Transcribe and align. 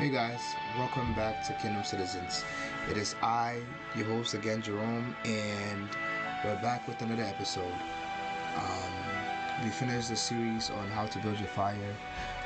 Hey 0.00 0.08
guys, 0.08 0.56
welcome 0.78 1.12
back 1.12 1.44
to 1.44 1.52
Kingdom 1.52 1.84
Citizens. 1.84 2.42
It 2.90 2.96
is 2.96 3.14
I, 3.20 3.60
your 3.94 4.06
host 4.06 4.32
again, 4.32 4.62
Jerome, 4.62 5.14
and 5.26 5.86
we're 6.42 6.56
back 6.62 6.88
with 6.88 7.02
another 7.02 7.24
episode. 7.24 7.74
Um, 8.56 8.94
we 9.62 9.68
finished 9.68 10.08
the 10.08 10.16
series 10.16 10.70
on 10.70 10.88
how 10.88 11.04
to 11.04 11.18
build 11.18 11.38
your 11.38 11.48
fire 11.48 11.94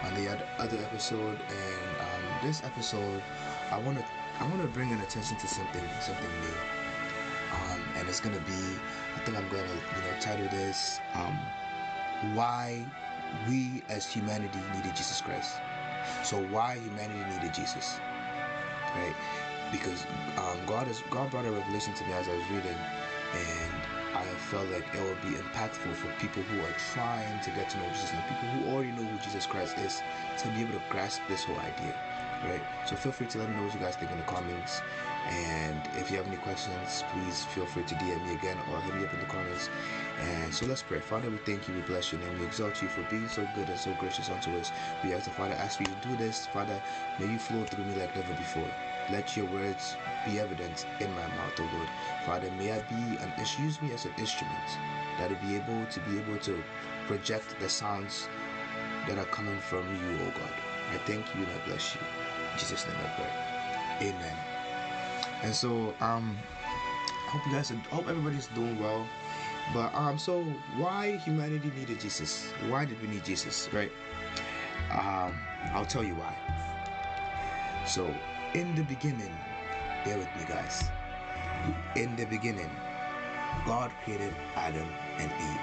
on 0.02 0.14
the 0.16 0.30
other, 0.58 0.78
episode, 0.78 1.38
and 1.48 2.00
um, 2.00 2.24
this 2.42 2.64
episode, 2.64 3.22
I 3.70 3.78
want 3.78 3.98
to 3.98 4.04
I 4.40 4.48
want 4.48 4.60
to 4.60 4.66
bring 4.66 4.90
an 4.90 5.00
attention 5.00 5.36
to 5.36 5.46
something 5.46 5.84
something 6.00 6.30
new. 6.40 6.58
Um, 7.52 7.80
and 7.94 8.08
it's 8.08 8.18
gonna 8.18 8.40
be, 8.40 8.62
I 9.14 9.20
think 9.20 9.38
I'm 9.38 9.48
gonna 9.48 9.62
you 9.62 10.02
know 10.02 10.20
title 10.20 10.48
this 10.48 10.98
um, 11.14 11.38
why 12.34 12.84
we 13.48 13.84
as 13.90 14.12
humanity 14.12 14.58
needed 14.74 14.96
Jesus 14.96 15.20
Christ. 15.20 15.54
So 16.22 16.38
why 16.38 16.78
humanity 16.78 17.24
needed 17.34 17.54
Jesus, 17.54 18.00
right? 18.96 19.14
Because 19.72 20.06
um, 20.38 20.58
God 20.66 20.88
is 20.88 21.02
God 21.10 21.30
brought 21.30 21.46
a 21.46 21.52
revelation 21.52 21.94
to 21.94 22.04
me 22.06 22.12
as 22.14 22.28
I 22.28 22.34
was 22.34 22.48
reading, 22.50 22.76
and 23.34 23.72
I 24.14 24.24
felt 24.50 24.68
like 24.70 24.84
it 24.94 25.02
would 25.02 25.20
be 25.22 25.36
impactful 25.38 25.94
for 25.94 26.08
people 26.20 26.42
who 26.44 26.60
are 26.60 26.74
trying 26.94 27.40
to 27.40 27.50
get 27.50 27.70
to 27.70 27.78
know 27.78 27.88
Jesus 27.90 28.12
and 28.12 28.22
people 28.28 28.48
who 28.50 28.72
already 28.74 28.92
know 28.92 29.04
who 29.04 29.18
Jesus 29.18 29.46
Christ 29.46 29.78
is 29.78 30.02
to 30.38 30.48
be 30.48 30.62
able 30.62 30.74
to 30.74 30.82
grasp 30.90 31.22
this 31.28 31.44
whole 31.44 31.58
idea, 31.58 31.94
right? 32.44 32.62
So 32.86 32.96
feel 32.96 33.12
free 33.12 33.26
to 33.28 33.38
let 33.38 33.48
me 33.48 33.56
know 33.56 33.64
what 33.64 33.74
you 33.74 33.80
guys 33.80 33.96
think 33.96 34.10
in 34.10 34.18
the 34.18 34.24
comments. 34.24 34.80
And 35.28 35.80
if 35.96 36.10
you 36.10 36.18
have 36.18 36.26
any 36.26 36.36
questions, 36.36 37.02
please 37.12 37.44
feel 37.44 37.66
free 37.66 37.84
to 37.84 37.94
DM 37.94 38.26
me 38.26 38.34
again 38.34 38.58
or 38.70 38.80
hit 38.82 38.94
me 38.94 39.04
up 39.04 39.14
in 39.14 39.20
the 39.20 39.26
comments. 39.26 39.70
And 40.20 40.54
so 40.54 40.66
let's 40.66 40.82
pray. 40.82 41.00
Father, 41.00 41.30
we 41.30 41.38
thank 41.38 41.66
you, 41.66 41.74
we 41.74 41.80
bless 41.82 42.12
your 42.12 42.20
name, 42.20 42.38
we 42.38 42.46
exalt 42.46 42.82
you 42.82 42.88
for 42.88 43.02
being 43.10 43.28
so 43.28 43.46
good 43.54 43.68
and 43.68 43.78
so 43.78 43.92
gracious 43.98 44.28
unto 44.28 44.56
us. 44.58 44.70
We 45.02 45.14
ask 45.14 45.24
the 45.24 45.30
Father, 45.30 45.54
ask 45.54 45.80
you 45.80 45.86
to 45.86 46.08
do 46.08 46.16
this, 46.16 46.46
Father, 46.46 46.80
may 47.18 47.26
you 47.26 47.38
flow 47.38 47.64
through 47.64 47.84
me 47.84 47.94
like 47.94 48.14
never 48.14 48.34
before. 48.34 48.68
Let 49.10 49.36
your 49.36 49.46
words 49.46 49.96
be 50.26 50.40
evident 50.40 50.86
in 51.00 51.10
my 51.14 51.26
mouth, 51.28 51.58
O 51.58 51.68
Lord. 51.74 51.88
Father, 52.24 52.50
may 52.52 52.72
I 52.72 52.80
be 52.82 53.18
and 53.20 53.32
use 53.58 53.80
me 53.82 53.92
as 53.92 54.04
an 54.04 54.12
instrument 54.18 54.54
that 55.18 55.30
will 55.30 55.36
be 55.46 55.56
able 55.56 55.86
to 55.86 56.00
be 56.00 56.18
able 56.18 56.38
to 56.38 56.62
project 57.06 57.58
the 57.60 57.68
sounds 57.68 58.28
that 59.08 59.18
are 59.18 59.26
coming 59.26 59.58
from 59.58 59.84
you, 59.94 60.18
O 60.22 60.30
God. 60.30 60.52
I 60.90 60.98
thank 61.06 61.34
you 61.34 61.42
and 61.42 61.52
I 61.52 61.66
bless 61.66 61.94
you. 61.94 62.23
Jesus' 62.58 62.86
name 62.86 62.96
I 62.96 63.08
pray. 63.16 64.08
Amen. 64.08 64.36
And 65.42 65.54
so, 65.54 65.94
um, 66.00 66.38
I 66.64 67.30
hope 67.30 67.46
you 67.46 67.52
guys, 67.52 67.70
are, 67.70 67.76
hope 67.90 68.08
everybody's 68.08 68.46
doing 68.48 68.78
well. 68.78 69.06
But 69.72 69.94
um, 69.94 70.18
so 70.18 70.42
why 70.76 71.16
humanity 71.24 71.70
needed 71.76 72.00
Jesus? 72.00 72.52
Why 72.68 72.84
did 72.84 73.00
we 73.00 73.08
need 73.08 73.24
Jesus? 73.24 73.68
Right? 73.72 73.90
Um, 74.92 75.34
I'll 75.72 75.86
tell 75.86 76.04
you 76.04 76.14
why. 76.14 76.34
So, 77.86 78.12
in 78.54 78.74
the 78.74 78.82
beginning, 78.82 79.34
bear 80.04 80.18
with 80.18 80.28
me, 80.36 80.44
guys. 80.48 80.84
In 81.96 82.14
the 82.16 82.24
beginning, 82.26 82.70
God 83.66 83.90
created 84.04 84.34
Adam 84.54 84.88
and 85.18 85.30
Eve, 85.30 85.60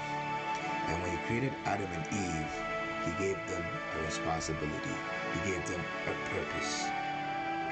and 0.88 1.02
when 1.02 1.10
He 1.10 1.16
created 1.26 1.52
Adam 1.64 1.88
and 1.92 2.06
Eve, 2.12 2.71
He 3.04 3.10
gave 3.24 3.36
them 3.48 3.64
a 3.98 4.04
responsibility. 4.04 4.96
He 5.34 5.50
gave 5.50 5.66
them 5.68 5.80
a 6.06 6.14
purpose. 6.30 6.86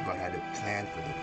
God 0.04 0.16
had 0.16 0.34
a 0.34 0.42
plan 0.60 0.86
for 0.86 1.00
them 1.02 1.14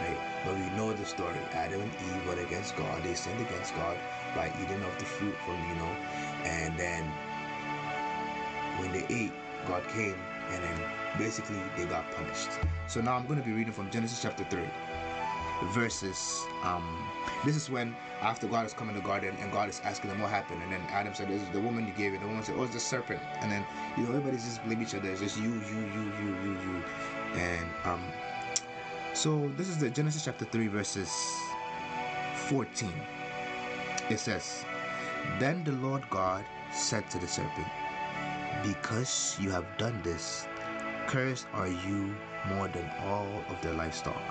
right? 0.00 0.16
But 0.44 0.56
we 0.56 0.68
know 0.70 0.92
the 0.92 1.04
story. 1.04 1.38
Adam 1.52 1.80
and 1.80 1.92
Eve 1.92 2.26
went 2.26 2.40
against 2.40 2.76
God. 2.76 3.02
They 3.02 3.14
sinned 3.14 3.40
against 3.40 3.74
God 3.74 3.96
by 4.34 4.50
eating 4.62 4.82
of 4.82 4.98
the 4.98 5.04
fruit 5.04 5.34
from, 5.44 5.56
you 5.68 5.74
know, 5.76 5.94
and 6.44 6.76
then 6.78 7.04
when 8.78 8.92
they 8.92 9.04
ate, 9.14 9.32
God 9.66 9.82
came 9.88 10.16
and 10.50 10.64
then 10.64 10.80
basically 11.18 11.60
they 11.76 11.84
got 11.84 12.10
punished. 12.12 12.50
So 12.86 13.00
now 13.00 13.14
I'm 13.14 13.26
going 13.26 13.38
to 13.38 13.44
be 13.44 13.52
reading 13.52 13.72
from 13.72 13.90
Genesis 13.90 14.20
chapter 14.22 14.44
3 14.44 14.60
verses 15.66 16.44
um 16.64 16.84
this 17.44 17.56
is 17.56 17.70
when 17.70 17.94
after 18.22 18.46
God 18.46 18.62
has 18.62 18.74
come 18.74 18.88
in 18.88 18.94
the 18.94 19.02
garden 19.02 19.36
and 19.40 19.52
God 19.52 19.68
is 19.68 19.80
asking 19.84 20.10
them 20.10 20.20
what 20.20 20.30
happened 20.30 20.62
and 20.62 20.72
then 20.72 20.80
Adam 20.90 21.14
said 21.14 21.28
this 21.28 21.42
is 21.42 21.48
the 21.50 21.60
woman 21.60 21.86
you 21.86 21.92
gave 21.94 22.14
it. 22.14 22.20
The 22.20 22.26
woman 22.26 22.42
said 22.42 22.56
oh 22.58 22.64
it's 22.64 22.74
the 22.74 22.80
serpent. 22.80 23.20
And 23.40 23.50
then 23.50 23.64
you 23.96 24.04
know 24.04 24.10
everybody's 24.10 24.44
just 24.44 24.64
blame 24.64 24.82
each 24.82 24.94
other. 24.94 25.10
It's 25.10 25.20
just 25.20 25.38
you 25.38 25.50
you 25.50 25.80
you 25.94 26.12
you 26.20 26.36
you 26.42 26.52
you. 26.52 26.84
And 27.34 27.66
um 27.84 28.02
so 29.14 29.50
this 29.56 29.68
is 29.68 29.78
the 29.78 29.90
Genesis 29.90 30.24
chapter 30.24 30.44
3 30.44 30.68
verses 30.68 31.10
14. 32.48 32.92
It 34.08 34.18
says, 34.18 34.64
Then 35.38 35.64
the 35.64 35.72
Lord 35.72 36.08
God 36.10 36.44
said 36.72 37.08
to 37.10 37.18
the 37.18 37.28
serpent, 37.28 37.66
Because 38.62 39.36
you 39.40 39.50
have 39.50 39.66
done 39.78 40.00
this, 40.02 40.46
cursed 41.06 41.46
are 41.52 41.68
you 41.68 42.14
more 42.48 42.68
than 42.68 42.90
all 43.02 43.28
of 43.48 43.60
the 43.62 43.72
livestock, 43.74 44.22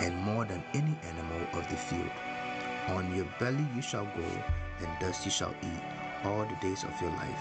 and 0.00 0.16
more 0.16 0.44
than 0.44 0.62
any 0.74 0.96
animal 1.08 1.40
of 1.52 1.68
the 1.68 1.76
field. 1.76 2.10
On 2.88 3.14
your 3.14 3.26
belly 3.38 3.66
you 3.74 3.82
shall 3.82 4.04
go, 4.04 4.44
and 4.80 4.88
dust 5.00 5.24
you 5.24 5.30
shall 5.30 5.54
eat 5.62 5.82
all 6.24 6.44
the 6.44 6.56
days 6.60 6.84
of 6.84 7.00
your 7.00 7.10
life. 7.10 7.40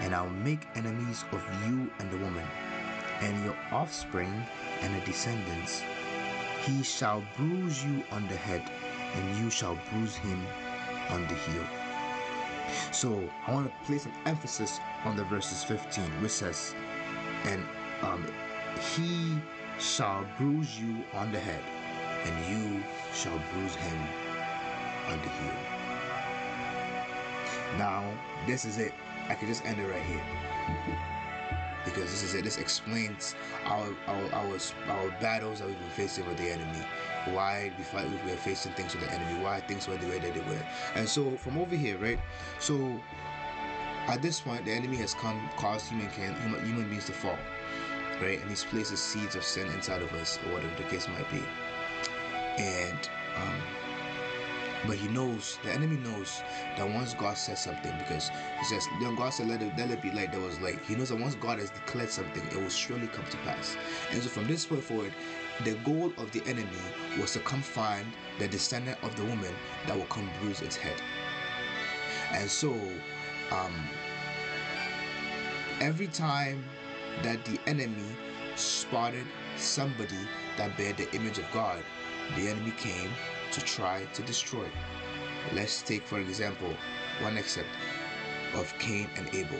And 0.00 0.14
I'll 0.14 0.30
make 0.30 0.66
enemies 0.74 1.24
of 1.32 1.42
you 1.66 1.90
and 1.98 2.10
the 2.10 2.18
woman, 2.18 2.46
and 3.20 3.44
your 3.44 3.56
offspring 3.70 4.32
and 4.80 4.94
the 4.94 5.04
descendants 5.04 5.82
he 6.64 6.82
shall 6.82 7.24
bruise 7.36 7.84
you 7.84 8.04
on 8.12 8.28
the 8.28 8.36
head, 8.36 8.62
and 9.14 9.36
you 9.38 9.50
shall 9.50 9.76
bruise 9.90 10.14
him 10.14 10.40
on 11.10 11.22
the 11.22 11.34
heel. 11.34 11.64
So 12.92 13.28
I 13.46 13.52
want 13.52 13.66
to 13.66 13.86
place 13.86 14.06
an 14.06 14.12
emphasis 14.26 14.78
on 15.04 15.16
the 15.16 15.24
verses 15.24 15.64
15, 15.64 16.04
which 16.22 16.30
says, 16.30 16.74
And 17.44 17.64
um, 18.02 18.24
he 18.94 19.36
shall 19.78 20.24
bruise 20.38 20.78
you 20.78 21.04
on 21.14 21.32
the 21.32 21.40
head, 21.40 21.62
and 22.24 22.34
you 22.52 22.82
shall 23.14 23.40
bruise 23.52 23.74
him 23.74 23.98
on 25.08 25.18
the 25.18 25.28
heel. 25.28 25.54
Now, 27.78 28.04
this 28.46 28.64
is 28.64 28.78
it. 28.78 28.92
I 29.28 29.34
can 29.34 29.48
just 29.48 29.64
end 29.64 29.80
it 29.80 29.86
right 29.86 30.02
here 30.02 30.22
because 31.84 32.10
this 32.10 32.22
is 32.22 32.34
it. 32.34 32.44
This 32.44 32.58
explains 32.58 33.34
our 33.64 33.88
our 34.06 34.32
our, 34.32 34.58
our 34.88 35.10
battles 35.20 35.60
that 35.60 35.68
we've 35.68 35.78
been 35.78 35.88
facing 35.90 36.26
with 36.26 36.38
the 36.38 36.50
enemy. 36.50 36.84
Why 37.30 37.72
we 37.76 37.84
fight, 37.84 38.08
we 38.08 38.30
were 38.30 38.36
facing 38.36 38.72
things 38.72 38.94
with 38.94 39.04
the 39.04 39.12
enemy. 39.12 39.42
Why 39.42 39.60
things 39.60 39.88
were 39.88 39.96
the 39.96 40.06
way 40.06 40.18
that 40.18 40.34
they 40.34 40.40
were. 40.40 40.62
And 40.94 41.08
so 41.08 41.30
from 41.36 41.58
over 41.58 41.76
here, 41.76 41.98
right? 41.98 42.18
So 42.58 43.00
at 44.08 44.20
this 44.20 44.40
point, 44.40 44.64
the 44.64 44.72
enemy 44.72 44.96
has 44.96 45.14
come, 45.14 45.48
caused 45.56 45.88
human 45.88 46.10
can 46.10 46.34
human, 46.42 46.64
human 46.66 46.88
beings 46.88 47.06
to 47.06 47.12
fall, 47.12 47.38
right? 48.22 48.40
And 48.40 48.48
he's 48.48 48.64
placed 48.64 48.90
the 48.90 48.96
seeds 48.96 49.34
of 49.36 49.44
sin 49.44 49.66
inside 49.68 50.02
of 50.02 50.12
us, 50.14 50.38
or 50.46 50.54
whatever 50.54 50.74
the 50.76 50.84
case 50.84 51.08
might 51.08 51.30
be. 51.30 51.42
And 52.58 53.08
um, 53.36 53.60
but 54.86 54.96
he 54.96 55.08
knows, 55.08 55.58
the 55.62 55.70
enemy 55.70 55.96
knows 55.96 56.42
that 56.76 56.88
once 56.88 57.14
God 57.14 57.38
says 57.38 57.62
something, 57.62 57.96
because 57.98 58.30
he 58.58 58.64
says, 58.64 58.84
then 59.00 59.14
God 59.14 59.30
said, 59.30 59.48
let 59.48 59.62
it, 59.62 59.72
let 59.78 59.90
it 59.90 60.02
be 60.02 60.10
light, 60.10 60.32
there 60.32 60.40
was 60.40 60.60
light. 60.60 60.80
He 60.86 60.94
knows 60.94 61.10
that 61.10 61.20
once 61.20 61.36
God 61.36 61.58
has 61.60 61.70
declared 61.70 62.10
something, 62.10 62.44
it 62.44 62.56
will 62.56 62.68
surely 62.68 63.06
come 63.06 63.24
to 63.26 63.36
pass. 63.38 63.76
And 64.10 64.22
so 64.22 64.28
from 64.28 64.48
this 64.48 64.66
point 64.66 64.82
forward, 64.82 65.12
the 65.64 65.74
goal 65.84 66.12
of 66.18 66.32
the 66.32 66.42
enemy 66.46 66.66
was 67.20 67.32
to 67.34 67.38
come 67.40 67.62
find 67.62 68.06
the 68.38 68.48
descendant 68.48 68.98
of 69.02 69.14
the 69.16 69.24
woman 69.24 69.54
that 69.86 69.96
will 69.96 70.06
come 70.06 70.28
bruise 70.40 70.62
its 70.62 70.76
head. 70.76 71.00
And 72.32 72.50
so, 72.50 72.72
um, 73.52 73.72
every 75.80 76.08
time 76.08 76.64
that 77.22 77.44
the 77.44 77.58
enemy 77.66 78.16
spotted 78.56 79.26
somebody 79.56 80.18
that 80.56 80.76
bear 80.76 80.92
the 80.92 81.10
image 81.14 81.38
of 81.38 81.50
God, 81.52 81.82
the 82.36 82.48
enemy 82.48 82.72
came 82.72 83.10
to 83.52 83.60
try 83.60 84.04
to 84.14 84.22
destroy. 84.22 84.66
Let's 85.52 85.82
take, 85.82 86.06
for 86.06 86.18
example, 86.20 86.74
one 87.20 87.36
excerpt 87.36 87.68
of 88.54 88.72
Cain 88.78 89.08
and 89.16 89.28
Abel. 89.34 89.58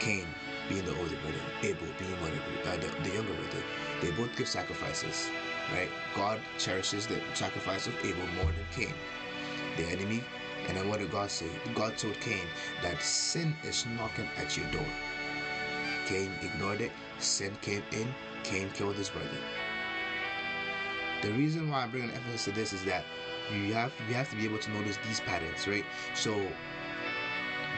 Cain 0.00 0.26
being 0.68 0.84
the 0.84 0.96
older 0.96 1.16
brother, 1.16 1.40
Abel 1.62 1.86
being 1.98 2.12
whatever, 2.20 2.42
uh, 2.66 2.76
the, 2.76 3.08
the 3.08 3.14
younger 3.14 3.32
brother. 3.34 3.62
They 4.00 4.10
both 4.12 4.36
give 4.36 4.48
sacrifices, 4.48 5.30
right? 5.72 5.88
God 6.16 6.40
cherishes 6.58 7.06
the 7.06 7.20
sacrifice 7.34 7.86
of 7.86 7.94
Abel 8.04 8.26
more 8.36 8.46
than 8.52 8.66
Cain. 8.74 8.94
The 9.76 9.84
enemy, 9.84 10.22
and 10.68 10.76
then 10.76 10.88
what 10.88 11.00
did 11.00 11.10
God 11.10 11.30
say? 11.30 11.48
God 11.74 11.96
told 11.96 12.18
Cain 12.20 12.46
that 12.82 13.00
sin 13.02 13.54
is 13.64 13.86
knocking 13.96 14.28
at 14.36 14.56
your 14.56 14.66
door. 14.70 14.86
Cain 16.12 16.30
ignored 16.42 16.82
it, 16.82 16.92
sin 17.18 17.56
came 17.62 17.82
in, 17.90 18.14
Cain 18.44 18.68
killed 18.74 18.96
his 18.96 19.08
brother. 19.08 19.30
The 21.22 21.32
reason 21.32 21.70
why 21.70 21.84
I'm 21.84 21.90
bringing 21.90 22.10
emphasis 22.10 22.44
to 22.44 22.50
this 22.52 22.74
is 22.74 22.84
that 22.84 23.04
you 23.50 23.72
have 23.72 23.92
you 24.06 24.14
have 24.14 24.28
to 24.28 24.36
be 24.36 24.44
able 24.44 24.58
to 24.58 24.70
notice 24.72 24.98
these 25.06 25.20
patterns, 25.20 25.66
right? 25.66 25.86
So 26.14 26.38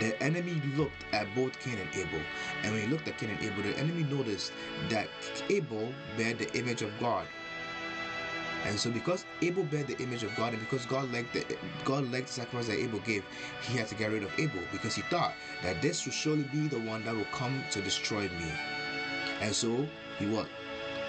the 0.01 0.21
enemy 0.21 0.61
looked 0.77 1.05
at 1.13 1.33
both 1.37 1.61
Cain 1.61 1.79
and 1.79 1.89
Abel, 1.95 2.21
and 2.65 2.73
when 2.73 2.83
he 2.83 2.89
looked 2.89 3.07
at 3.07 3.19
Cain 3.19 3.31
and 3.31 3.41
Abel, 3.41 3.63
the 3.63 3.79
enemy 3.79 4.03
noticed 4.03 4.53
that 4.89 5.09
Abel 5.49 5.93
bear 6.17 6.35
the 6.35 6.53
image 6.59 6.83
of 6.83 6.91
God. 6.99 7.29
And 8.65 8.79
so 8.79 8.91
because 8.91 9.25
Abel 9.43 9.65
bear 9.65 9.85
the 9.85 9.99
image 9.99 10.23
of 10.23 10.35
God 10.37 10.53
and 10.53 10.61
because 10.61 10.87
God 10.87 11.13
liked 11.13 11.33
the 11.35 11.45
God 11.85 12.11
liked 12.11 12.29
the 12.29 12.33
sacrifice 12.33 12.69
that 12.69 12.79
Abel 12.79 13.01
gave, 13.01 13.25
he 13.63 13.77
had 13.77 13.89
to 13.89 13.95
get 13.95 14.11
rid 14.11 14.23
of 14.23 14.33
Abel 14.39 14.61
because 14.73 14.95
he 14.95 15.03
thought 15.03 15.35
that 15.63 15.83
this 15.83 16.05
will 16.05 16.13
surely 16.13 16.45
be 16.45 16.69
the 16.69 16.79
one 16.81 17.05
that 17.05 17.15
will 17.15 17.27
come 17.33 17.63
to 17.73 17.83
destroy 17.83 18.23
me. 18.23 18.51
And 19.41 19.55
so 19.55 19.87
he 20.19 20.27
what? 20.27 20.49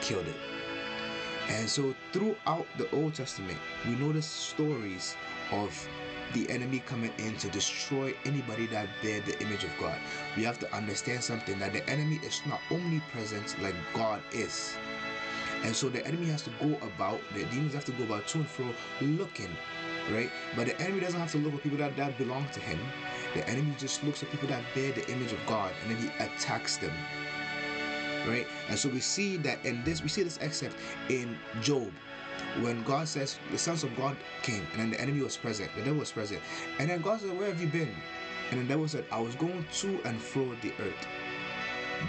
Killed 0.02 0.28
it. 0.28 0.36
And 1.50 1.70
so 1.70 1.96
throughout 2.12 2.66
the 2.78 2.90
Old 2.92 3.14
Testament, 3.14 3.58
we 3.88 3.96
notice 3.96 4.26
stories 4.26 5.16
of 5.52 5.88
the 6.34 6.50
enemy 6.50 6.80
coming 6.86 7.14
in 7.20 7.38
to 7.38 7.48
destroy 7.50 8.14
anybody 8.26 8.66
that 8.68 8.90
bear 9.02 9.22
the 9.22 9.40
image 9.42 9.64
of 9.64 9.70
God. 9.80 9.98
We 10.36 10.44
have 10.44 10.60
to 10.60 10.76
understand 10.76 11.24
something 11.24 11.60
that 11.60 11.72
the 11.72 11.88
enemy 11.90 12.20
is 12.24 12.42
not 12.48 12.60
omnipresent 12.72 13.56
like 13.62 13.76
God 13.94 14.22
is. 14.34 14.76
And 15.66 15.76
so 15.76 15.90
the 15.90 16.06
enemy 16.06 16.28
has 16.28 16.44
to 16.44 16.52
go 16.62 16.78
about, 16.86 17.20
the 17.34 17.44
demons 17.46 17.74
have 17.74 17.86
to 17.86 17.92
go 17.94 18.04
about 18.04 18.28
to 18.28 18.38
and 18.38 18.48
fro 18.48 18.68
looking, 19.02 19.50
right? 20.12 20.30
But 20.56 20.68
the 20.68 20.80
enemy 20.80 21.00
doesn't 21.00 21.20
have 21.20 21.32
to 21.32 21.40
look 21.40 21.54
for 21.54 21.58
people 21.58 21.80
that, 21.80 21.98
that 21.98 22.16
belong 22.20 22.48
to 22.50 22.60
him. 22.60 22.80
The 23.34 23.50
enemy 23.50 23.74
just 23.80 24.04
looks 24.04 24.22
at 24.22 24.30
people 24.30 24.48
that 24.50 24.62
bear 24.76 24.92
the 24.92 25.10
image 25.12 25.32
of 25.32 25.40
God 25.48 25.74
and 25.82 25.90
then 25.90 25.98
he 25.98 26.24
attacks 26.24 26.78
them. 26.78 26.94
Right? 28.28 28.46
And 28.70 28.78
so 28.78 28.90
we 28.90 29.00
see 29.00 29.38
that 29.38 29.66
in 29.66 29.84
this, 29.84 30.04
we 30.04 30.08
see 30.08 30.22
this 30.22 30.38
except 30.38 30.76
in 31.10 31.36
Job 31.62 31.92
when 32.62 32.84
God 32.84 33.08
says 33.08 33.40
the 33.52 33.58
sons 33.58 33.84
of 33.84 33.96
God 33.98 34.16
came 34.44 34.68
and 34.74 34.82
then 34.82 34.92
the 34.92 35.02
enemy 35.02 35.22
was 35.22 35.36
present, 35.36 35.72
the 35.76 35.82
devil 35.82 36.00
was 36.00 36.12
present. 36.12 36.42
And 36.78 36.92
then 36.92 37.02
God 37.02 37.22
said, 37.22 37.36
Where 37.38 37.48
have 37.48 37.60
you 37.60 37.68
been? 37.68 37.96
And 38.52 38.62
the 38.62 38.66
devil 38.66 38.88
said, 38.88 39.06
I 39.12 39.20
was 39.20 39.34
going 39.34 39.66
to 39.80 40.00
and 40.06 40.22
fro 40.22 40.56
the 40.62 40.74
earth. 40.80 41.08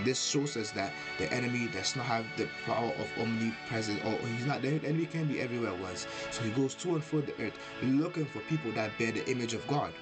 This 0.05 0.23
shows 0.23 0.57
us 0.57 0.71
that 0.73 0.93
the 1.19 1.33
enemy 1.33 1.69
does 1.73 1.97
not 1.97 2.07
have 2.07 2.25
the 2.37 2.49
power 2.65 2.93
of 2.99 3.09
omnipresence, 3.19 4.01
or 4.05 4.17
he's 4.29 4.47
not 4.47 4.63
there, 4.63 4.79
the 4.79 4.89
enemy 4.89 5.07
can 5.07 5.27
be 5.27 5.41
everywhere 5.41 5.75
once. 5.75 6.07
So 6.31 6.43
he 6.43 6.51
goes 6.51 6.75
to 6.77 6.95
and 6.95 7.05
fro 7.05 7.21
the 7.21 7.33
earth 7.43 7.59
looking 7.83 8.27
for 8.27 8.41
people 8.41 8.73
that 8.73 8.97
bear 8.99 9.13
the 9.13 9.29
image 9.31 9.55
of 9.55 9.67
God. 9.67 9.93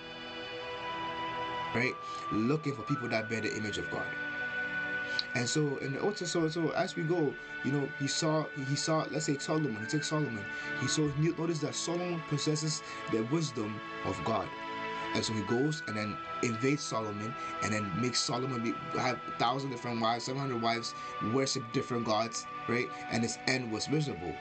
Right? 1.75 1.95
Looking 2.33 2.75
for 2.75 2.83
people 2.83 3.09
that 3.09 3.29
bear 3.29 3.41
the 3.41 3.55
image 3.57 3.79
of 3.79 3.91
God. 3.91 4.07
And 5.35 5.49
so 5.49 5.79
in 5.79 5.93
the 5.95 6.01
Old 6.01 6.17
Testament, 6.17 6.53
so, 6.53 6.69
so 6.69 6.73
as 6.73 6.95
we 6.95 7.03
go, 7.03 7.35
you 7.65 7.73
know, 7.73 7.89
he 7.99 8.07
saw 8.07 8.45
he 8.69 8.77
saw 8.77 9.05
let's 9.11 9.27
say 9.27 9.39
Solomon, 9.39 9.77
he 9.81 9.87
takes 9.87 10.09
Solomon. 10.09 10.45
He 10.81 10.87
saw 10.87 11.09
he 11.09 11.31
noticed 11.31 11.63
that 11.63 11.75
Solomon 11.75 12.23
possesses 12.29 12.83
the 13.11 13.23
wisdom 13.25 13.81
of 14.05 14.21
God. 14.25 14.49
And 15.15 15.25
so 15.25 15.33
he 15.33 15.43
goes 15.43 15.83
and 15.87 15.97
then 15.97 16.17
invades 16.43 16.83
Solomon 16.83 17.35
and 17.63 17.73
then 17.73 17.91
makes 18.01 18.21
Solomon 18.21 18.63
be, 18.63 18.75
have 18.99 19.19
thousand 19.39 19.71
different 19.71 20.01
wives, 20.01 20.25
seven 20.25 20.41
hundred 20.41 20.61
wives, 20.61 20.95
worship 21.33 21.63
different 21.73 22.05
gods, 22.05 22.47
right? 22.69 22.89
And 23.11 23.23
his 23.23 23.39
end 23.47 23.71
was 23.73 23.89
miserable. 23.89 24.35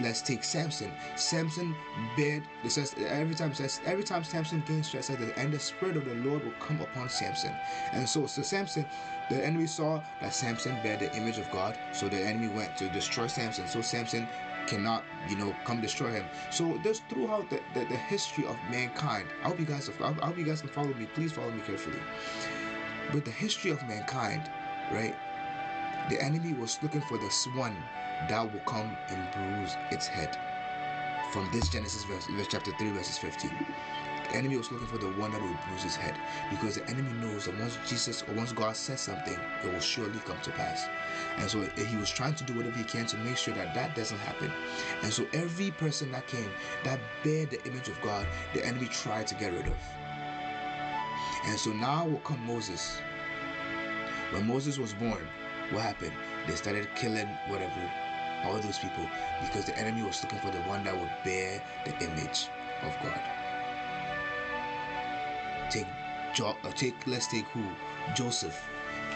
Let's 0.00 0.22
take 0.22 0.44
Samson. 0.44 0.92
Samson 1.16 1.74
bed. 2.16 2.42
It 2.62 2.70
says 2.70 2.94
every 2.98 3.34
time 3.34 3.52
says 3.54 3.80
every 3.84 4.04
time 4.04 4.22
Samson 4.22 4.62
gains 4.66 4.86
stress, 4.86 5.08
and 5.08 5.52
the 5.52 5.58
spirit 5.58 5.96
of 5.96 6.04
the 6.04 6.14
Lord 6.16 6.44
will 6.44 6.52
come 6.60 6.80
upon 6.80 7.08
Samson. 7.08 7.52
And 7.92 8.08
so, 8.08 8.26
so 8.26 8.42
Samson, 8.42 8.86
the 9.28 9.44
enemy 9.44 9.66
saw 9.66 10.00
that 10.20 10.34
Samson 10.34 10.78
bear 10.82 10.96
the 10.98 11.12
image 11.16 11.38
of 11.38 11.50
God, 11.50 11.76
so 11.92 12.08
the 12.08 12.20
enemy 12.20 12.48
went 12.48 12.76
to 12.76 12.88
destroy 12.90 13.26
Samson. 13.26 13.66
So 13.66 13.80
Samson 13.80 14.28
cannot, 14.68 15.04
you 15.28 15.36
know, 15.36 15.54
come 15.64 15.80
destroy 15.80 16.10
him. 16.10 16.26
So 16.50 16.78
just 16.84 17.02
throughout 17.08 17.48
the, 17.50 17.60
the, 17.74 17.80
the 17.86 17.96
history 17.96 18.46
of 18.46 18.56
mankind, 18.70 19.26
I 19.42 19.48
hope 19.48 19.58
you 19.58 19.66
guys, 19.66 19.90
I 20.00 20.12
hope 20.12 20.38
you 20.38 20.44
guys 20.44 20.60
can 20.60 20.70
follow 20.70 20.92
me. 20.94 21.06
Please 21.14 21.32
follow 21.32 21.50
me 21.50 21.62
carefully. 21.66 21.98
With 23.14 23.24
the 23.24 23.30
history 23.30 23.70
of 23.70 23.82
mankind, 23.88 24.50
right? 24.92 25.16
The 26.10 26.22
enemy 26.22 26.52
was 26.52 26.78
looking 26.82 27.00
for 27.02 27.18
this 27.18 27.46
one 27.54 27.76
that 28.28 28.52
will 28.52 28.60
come 28.60 28.96
and 29.08 29.30
bruise 29.32 29.76
its 29.90 30.06
head. 30.06 30.36
From 31.32 31.48
this 31.52 31.68
Genesis 31.68 32.04
verse, 32.04 32.26
verse 32.26 32.46
chapter 32.50 32.72
3, 32.78 32.90
verses 32.90 33.18
15. 33.18 33.50
The 34.30 34.36
enemy 34.36 34.56
was 34.56 34.70
looking 34.70 34.86
for 34.86 34.98
the 34.98 35.08
one 35.12 35.30
that 35.32 35.40
would 35.40 35.58
bruise 35.66 35.82
his 35.82 35.96
head 35.96 36.14
because 36.50 36.76
the 36.76 36.86
enemy 36.88 37.10
knows 37.20 37.46
that 37.46 37.58
once 37.58 37.78
Jesus 37.86 38.22
or 38.28 38.34
once 38.34 38.52
God 38.52 38.76
says 38.76 39.00
something, 39.00 39.38
it 39.64 39.72
will 39.72 39.80
surely 39.80 40.18
come 40.20 40.38
to 40.42 40.50
pass. 40.50 40.86
And 41.38 41.50
so 41.50 41.62
eh, 41.62 41.84
he 41.84 41.96
was 41.96 42.10
trying 42.10 42.34
to 42.34 42.44
do 42.44 42.54
whatever 42.54 42.76
he 42.76 42.84
can 42.84 43.06
to 43.06 43.16
make 43.18 43.38
sure 43.38 43.54
that 43.54 43.74
that 43.74 43.94
doesn't 43.94 44.18
happen. 44.18 44.52
And 45.02 45.12
so 45.12 45.26
every 45.32 45.70
person 45.72 46.12
that 46.12 46.26
came 46.26 46.50
that 46.84 47.00
bear 47.24 47.46
the 47.46 47.64
image 47.66 47.88
of 47.88 48.00
God, 48.02 48.26
the 48.54 48.64
enemy 48.64 48.86
tried 48.86 49.26
to 49.28 49.34
get 49.34 49.52
rid 49.52 49.66
of. 49.66 49.76
And 51.46 51.58
so 51.58 51.70
now 51.70 52.06
will 52.06 52.18
come 52.18 52.44
Moses. 52.46 53.00
When 54.30 54.46
Moses 54.46 54.78
was 54.78 54.92
born, 54.92 55.26
what 55.70 55.82
happened? 55.82 56.12
They 56.46 56.54
started 56.54 56.88
killing 56.94 57.28
whatever 57.48 57.90
all 58.44 58.58
those 58.60 58.78
people 58.78 59.08
because 59.40 59.64
the 59.64 59.76
enemy 59.78 60.02
was 60.02 60.22
looking 60.22 60.38
for 60.38 60.50
the 60.50 60.60
one 60.62 60.84
that 60.84 60.96
would 60.96 61.10
bear 61.24 61.62
the 61.84 61.92
image 62.04 62.48
of 62.82 62.94
God. 63.02 63.37
Take, 65.70 65.86
jo- 66.34 66.56
uh, 66.64 66.70
take 66.72 66.94
let's 67.06 67.26
take 67.26 67.44
who 67.46 67.64
Joseph. 68.14 68.58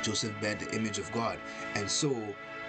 Joseph 0.02 0.34
bear 0.40 0.56
the 0.56 0.75
image 0.75 0.99
of 0.99 1.10
God, 1.12 1.38
and 1.76 1.88
so 1.88 2.10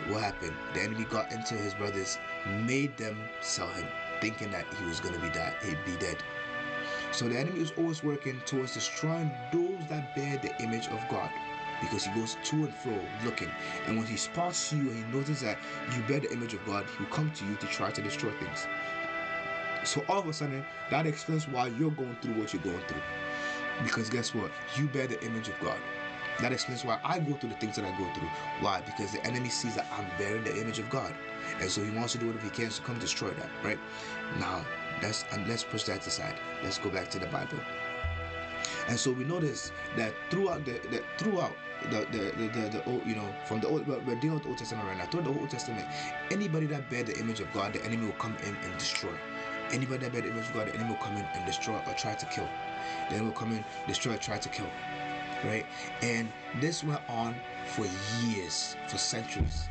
what 0.07 0.21
happened? 0.21 0.53
The 0.73 0.81
enemy 0.81 1.05
got 1.05 1.31
into 1.31 1.55
his 1.55 1.73
brothers, 1.73 2.17
made 2.47 2.95
them 2.97 3.17
sell 3.41 3.69
him, 3.69 3.87
thinking 4.21 4.51
that 4.51 4.65
he 4.79 4.85
was 4.85 4.99
going 4.99 5.15
to 5.15 5.19
be 5.21 5.29
dead. 5.29 5.55
He'd 5.63 5.83
be 5.85 5.95
dead. 5.97 6.17
So 7.11 7.27
the 7.29 7.39
enemy 7.39 7.61
is 7.61 7.71
always 7.77 8.03
working 8.03 8.41
towards 8.45 8.73
destroying 8.73 9.31
those 9.51 9.87
that 9.89 10.15
bear 10.15 10.37
the 10.37 10.53
image 10.61 10.87
of 10.87 10.99
God 11.09 11.29
because 11.81 12.05
he 12.05 12.13
goes 12.13 12.37
to 12.43 12.55
and 12.55 12.73
fro 12.73 12.99
looking. 13.23 13.49
And 13.85 13.97
when 13.97 14.07
he 14.07 14.17
spots 14.17 14.73
you 14.73 14.79
and 14.79 15.05
he 15.05 15.11
notices 15.11 15.41
that 15.41 15.57
you 15.95 16.01
bear 16.07 16.19
the 16.19 16.31
image 16.31 16.53
of 16.53 16.65
God, 16.65 16.85
he'll 16.97 17.07
come 17.07 17.31
to 17.31 17.45
you 17.45 17.55
to 17.55 17.67
try 17.67 17.91
to 17.91 18.01
destroy 18.01 18.31
things. 18.31 18.67
So 19.83 20.03
all 20.07 20.19
of 20.19 20.27
a 20.27 20.33
sudden, 20.33 20.65
that 20.89 21.05
explains 21.05 21.47
why 21.47 21.67
you're 21.67 21.91
going 21.91 22.17
through 22.21 22.33
what 22.33 22.53
you're 22.53 22.63
going 22.63 22.81
through. 22.87 23.01
Because 23.83 24.09
guess 24.09 24.35
what? 24.35 24.51
You 24.75 24.87
bear 24.87 25.07
the 25.07 25.23
image 25.25 25.47
of 25.47 25.59
God. 25.59 25.79
That 26.39 26.51
explains 26.51 26.83
why 26.83 26.99
I 27.03 27.19
go 27.19 27.33
through 27.33 27.49
the 27.49 27.55
things 27.55 27.75
that 27.75 27.85
I 27.85 27.91
go 27.97 28.11
through. 28.13 28.29
Why? 28.59 28.81
Because 28.81 29.11
the 29.11 29.23
enemy 29.25 29.49
sees 29.49 29.75
that 29.75 29.87
I'm 29.97 30.07
bearing 30.17 30.43
the 30.43 30.59
image 30.59 30.79
of 30.79 30.89
God. 30.89 31.13
And 31.59 31.69
so 31.69 31.83
he 31.83 31.91
wants 31.91 32.13
to 32.13 32.19
do 32.19 32.27
whatever 32.27 32.45
he 32.45 32.51
can 32.51 32.69
to 32.69 32.81
come 32.81 32.97
destroy 32.99 33.29
that, 33.31 33.49
right? 33.63 33.79
Now, 34.39 34.65
that's 35.01 35.25
and 35.31 35.47
let's 35.47 35.63
push 35.63 35.83
that 35.83 36.05
aside. 36.05 36.35
Let's 36.63 36.77
go 36.79 36.89
back 36.89 37.09
to 37.11 37.19
the 37.19 37.27
Bible. 37.27 37.59
And 38.87 38.99
so 38.99 39.11
we 39.11 39.23
notice 39.23 39.71
that 39.95 40.13
throughout 40.29 40.65
the, 40.65 40.79
the 40.91 41.03
throughout 41.17 41.55
the 41.91 42.07
the, 42.11 42.31
the 42.37 42.47
the, 42.47 42.69
the 42.69 42.85
old, 42.85 43.05
you 43.05 43.15
know 43.15 43.27
from 43.45 43.59
the 43.59 43.67
old 43.67 43.85
we're 43.87 44.15
dealing 44.15 44.35
with 44.35 44.43
the 44.43 44.49
Old 44.49 44.57
Testament 44.57 44.87
right 44.87 44.97
now. 44.97 45.05
Throughout 45.05 45.25
the 45.25 45.39
Old 45.39 45.49
Testament, 45.49 45.87
anybody 46.31 46.65
that 46.67 46.89
bear 46.89 47.03
the 47.03 47.17
image 47.19 47.39
of 47.39 47.51
God, 47.53 47.73
the 47.73 47.83
enemy 47.85 48.05
will 48.05 48.13
come 48.13 48.35
in 48.43 48.55
and 48.55 48.77
destroy. 48.77 49.13
Anybody 49.71 50.03
that 50.03 50.13
bear 50.13 50.21
the 50.21 50.29
image 50.29 50.45
of 50.47 50.53
God, 50.53 50.67
the 50.67 50.75
enemy 50.75 50.89
will 50.89 50.97
come 50.97 51.17
in 51.17 51.25
and 51.33 51.45
destroy 51.45 51.75
or 51.75 51.93
try 51.93 52.13
to 52.13 52.25
kill. 52.27 52.47
The 53.09 53.15
enemy 53.15 53.29
will 53.29 53.37
come 53.37 53.51
in, 53.51 53.63
destroy, 53.87 54.17
try 54.17 54.37
to 54.37 54.49
kill. 54.49 54.67
Right? 55.45 55.65
And 56.01 56.31
this 56.61 56.83
went 56.83 57.01
on 57.09 57.35
for 57.65 57.85
years, 58.23 58.75
for 58.87 58.97
centuries. 58.97 59.69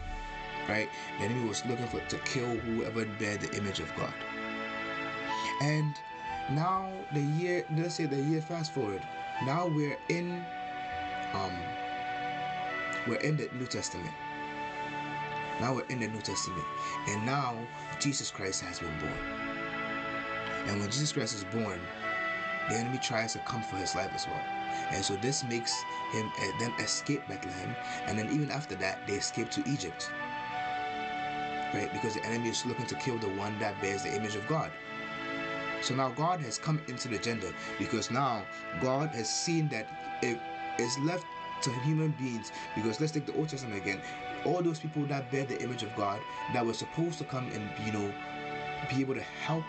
Right? 0.69 0.89
The 1.19 1.25
enemy 1.27 1.49
was 1.49 1.65
looking 1.67 1.87
for 1.87 2.01
to 2.01 2.19
kill 2.19 2.57
whoever 2.57 3.05
bear 3.19 3.37
the 3.37 3.57
image 3.57 3.81
of 3.81 3.95
God. 3.97 4.13
And 5.61 5.95
now 6.51 6.91
the 7.13 7.21
year 7.21 7.65
let's 7.77 7.95
say 7.95 8.05
the 8.05 8.21
year 8.21 8.41
fast 8.41 8.73
forward 8.73 9.03
now 9.45 9.67
we're 9.67 9.97
in 10.09 10.45
um 11.35 11.53
we're 13.07 13.17
in 13.17 13.37
the 13.37 13.49
new 13.59 13.67
testament 13.67 14.13
now 15.61 15.75
we're 15.75 15.87
in 15.87 16.01
the 16.01 16.09
new 16.09 16.21
testament 16.21 16.65
and 17.09 17.25
now 17.25 17.57
jesus 18.01 18.31
christ 18.31 18.63
has 18.63 18.81
been 18.81 18.99
born 18.99 19.42
and 20.67 20.81
when 20.81 20.91
jesus 20.91 21.13
christ 21.13 21.35
is 21.35 21.45
born 21.45 21.81
the 22.69 22.77
enemy 22.77 22.99
tries 22.99 23.33
to 23.33 23.39
come 23.41 23.63
for 23.63 23.77
his 23.77 23.95
life 23.95 24.11
as 24.15 24.27
well. 24.27 24.41
And 24.91 25.05
so 25.05 25.17
this 25.17 25.45
makes 25.45 25.75
him 26.13 26.31
uh, 26.41 26.59
then 26.59 26.73
escape 26.79 27.23
bethlehem. 27.29 27.75
And 28.07 28.19
then 28.19 28.27
even 28.33 28.51
after 28.51 28.75
that 28.77 29.07
they 29.07 29.15
escape 29.15 29.51
to 29.51 29.69
egypt. 29.69 30.11
Right? 31.75 31.91
Because 31.93 32.15
the 32.15 32.25
enemy 32.25 32.51
is 32.51 32.65
looking 32.67 32.87
to 32.87 32.95
kill 32.97 33.19
the 33.19 33.29
one 33.29 33.59
that 33.59 33.81
bears 33.81 34.03
the 34.03 34.15
image 34.15 34.37
of 34.37 34.47
god. 34.47 34.71
So 35.81 35.95
now 35.95 36.11
God 36.11 36.41
has 36.41 36.59
come 36.59 36.81
into 36.87 37.09
the 37.09 37.17
agenda 37.17 37.53
because 37.79 38.11
now 38.11 38.45
God 38.81 39.09
has 39.11 39.29
seen 39.29 39.69
that 39.71 39.89
it 40.23 40.39
is 40.79 40.97
left 41.01 41.27
to 41.63 41.71
human 41.81 42.11
beings. 42.13 42.53
Because 42.77 43.01
let's 43.01 43.13
take 43.13 43.27
the 43.27 43.35
Old 43.35 43.49
Testament 43.49 43.81
again. 43.81 44.01
All 44.45 44.63
those 44.63 44.79
people 44.79 45.05
that 45.07 45.31
bear 45.33 45.45
the 45.45 45.61
image 45.61 45.83
of 45.83 45.95
God 45.97 46.21
that 46.53 46.65
were 46.65 46.75
supposed 46.75 47.19
to 47.19 47.25
come 47.25 47.51
and 47.53 47.69
you 47.85 47.93
know 47.93 48.13
be 48.91 49.01
able 49.01 49.15
to 49.15 49.23
help 49.23 49.65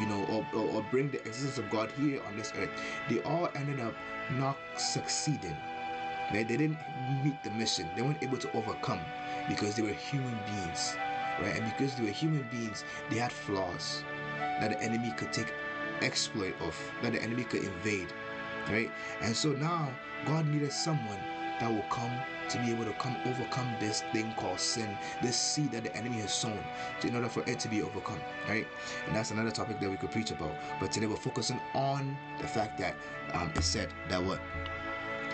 you 0.00 0.06
know 0.06 0.24
or, 0.26 0.46
or, 0.58 0.68
or 0.68 0.82
bring 0.90 1.10
the 1.10 1.18
existence 1.20 1.58
of 1.58 1.70
God 1.70 1.90
here 1.92 2.22
on 2.26 2.36
this 2.36 2.52
earth, 2.56 2.70
they 3.08 3.20
all 3.20 3.48
ended 3.54 3.80
up 3.80 3.94
not 4.32 4.56
succeeding. 4.76 5.56
Right? 6.32 6.46
They 6.46 6.56
didn't 6.58 6.78
meet 7.24 7.42
the 7.42 7.50
mission. 7.50 7.88
They 7.96 8.02
weren't 8.02 8.22
able 8.22 8.36
to 8.38 8.52
overcome 8.56 9.00
because 9.48 9.76
they 9.76 9.82
were 9.82 9.94
human 9.94 10.38
beings. 10.46 10.96
Right? 11.40 11.56
And 11.56 11.64
because 11.64 11.94
they 11.94 12.04
were 12.04 12.10
human 12.10 12.46
beings, 12.50 12.84
they 13.10 13.16
had 13.16 13.32
flaws 13.32 14.04
that 14.60 14.70
the 14.70 14.82
enemy 14.82 15.12
could 15.16 15.32
take 15.32 15.52
exploit 16.02 16.54
of, 16.60 16.76
that 17.02 17.12
the 17.12 17.22
enemy 17.22 17.44
could 17.44 17.62
invade, 17.62 18.08
right? 18.68 18.90
And 19.20 19.34
so 19.34 19.52
now 19.52 19.90
God 20.26 20.46
needed 20.46 20.72
someone 20.72 21.18
that 21.60 21.70
will 21.70 21.84
come 21.90 22.12
to 22.48 22.58
be 22.58 22.70
able 22.70 22.84
to 22.84 22.92
come 22.94 23.16
overcome 23.26 23.76
this 23.78 24.02
thing 24.12 24.32
called 24.36 24.60
sin, 24.60 24.96
this 25.22 25.36
seed 25.36 25.72
that 25.72 25.84
the 25.84 25.96
enemy 25.96 26.20
has 26.20 26.32
sown, 26.32 26.58
in 27.02 27.14
order 27.14 27.28
for 27.28 27.42
it 27.48 27.58
to 27.60 27.68
be 27.68 27.82
overcome, 27.82 28.20
right? 28.48 28.66
And 29.06 29.14
that's 29.14 29.30
another 29.30 29.50
topic 29.50 29.80
that 29.80 29.90
we 29.90 29.96
could 29.96 30.10
preach 30.10 30.30
about. 30.30 30.52
But 30.80 30.92
today 30.92 31.06
we're 31.06 31.16
focusing 31.16 31.60
on 31.74 32.16
the 32.40 32.46
fact 32.46 32.78
that 32.78 32.94
um, 33.34 33.52
it 33.54 33.62
said 33.62 33.88
that 34.08 34.22
what 34.22 34.40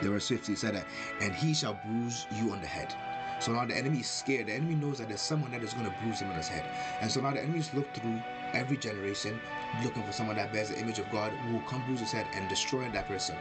the 0.02 0.10
verse 0.10 0.28
50 0.28 0.54
said 0.56 0.74
that, 0.74 0.86
and 1.20 1.34
he 1.34 1.54
shall 1.54 1.78
bruise 1.84 2.26
you 2.32 2.52
on 2.52 2.60
the 2.60 2.66
head. 2.66 2.94
So 3.40 3.52
now 3.52 3.64
the 3.64 3.76
enemy 3.76 3.98
is 3.98 4.08
scared. 4.08 4.46
The 4.46 4.54
enemy 4.54 4.74
knows 4.74 4.98
that 4.98 5.08
there's 5.08 5.20
someone 5.20 5.50
that 5.52 5.62
is 5.62 5.74
going 5.74 5.86
to 5.86 5.94
bruise 6.02 6.20
him 6.20 6.30
on 6.30 6.36
his 6.36 6.48
head. 6.48 6.64
And 7.00 7.10
so 7.10 7.20
now 7.20 7.32
the 7.32 7.42
enemies 7.42 7.70
look 7.74 7.92
through 7.94 8.22
every 8.54 8.76
generation 8.76 9.40
looking 9.82 10.02
for 10.02 10.12
someone 10.12 10.36
that 10.36 10.52
bears 10.52 10.70
the 10.70 10.78
image 10.78 10.98
of 10.98 11.10
God 11.10 11.32
who 11.32 11.54
will 11.54 11.62
come 11.62 11.84
bruise 11.86 12.00
his 12.00 12.12
head 12.12 12.26
and 12.34 12.48
destroy 12.48 12.88
that 12.90 13.08
person. 13.08 13.36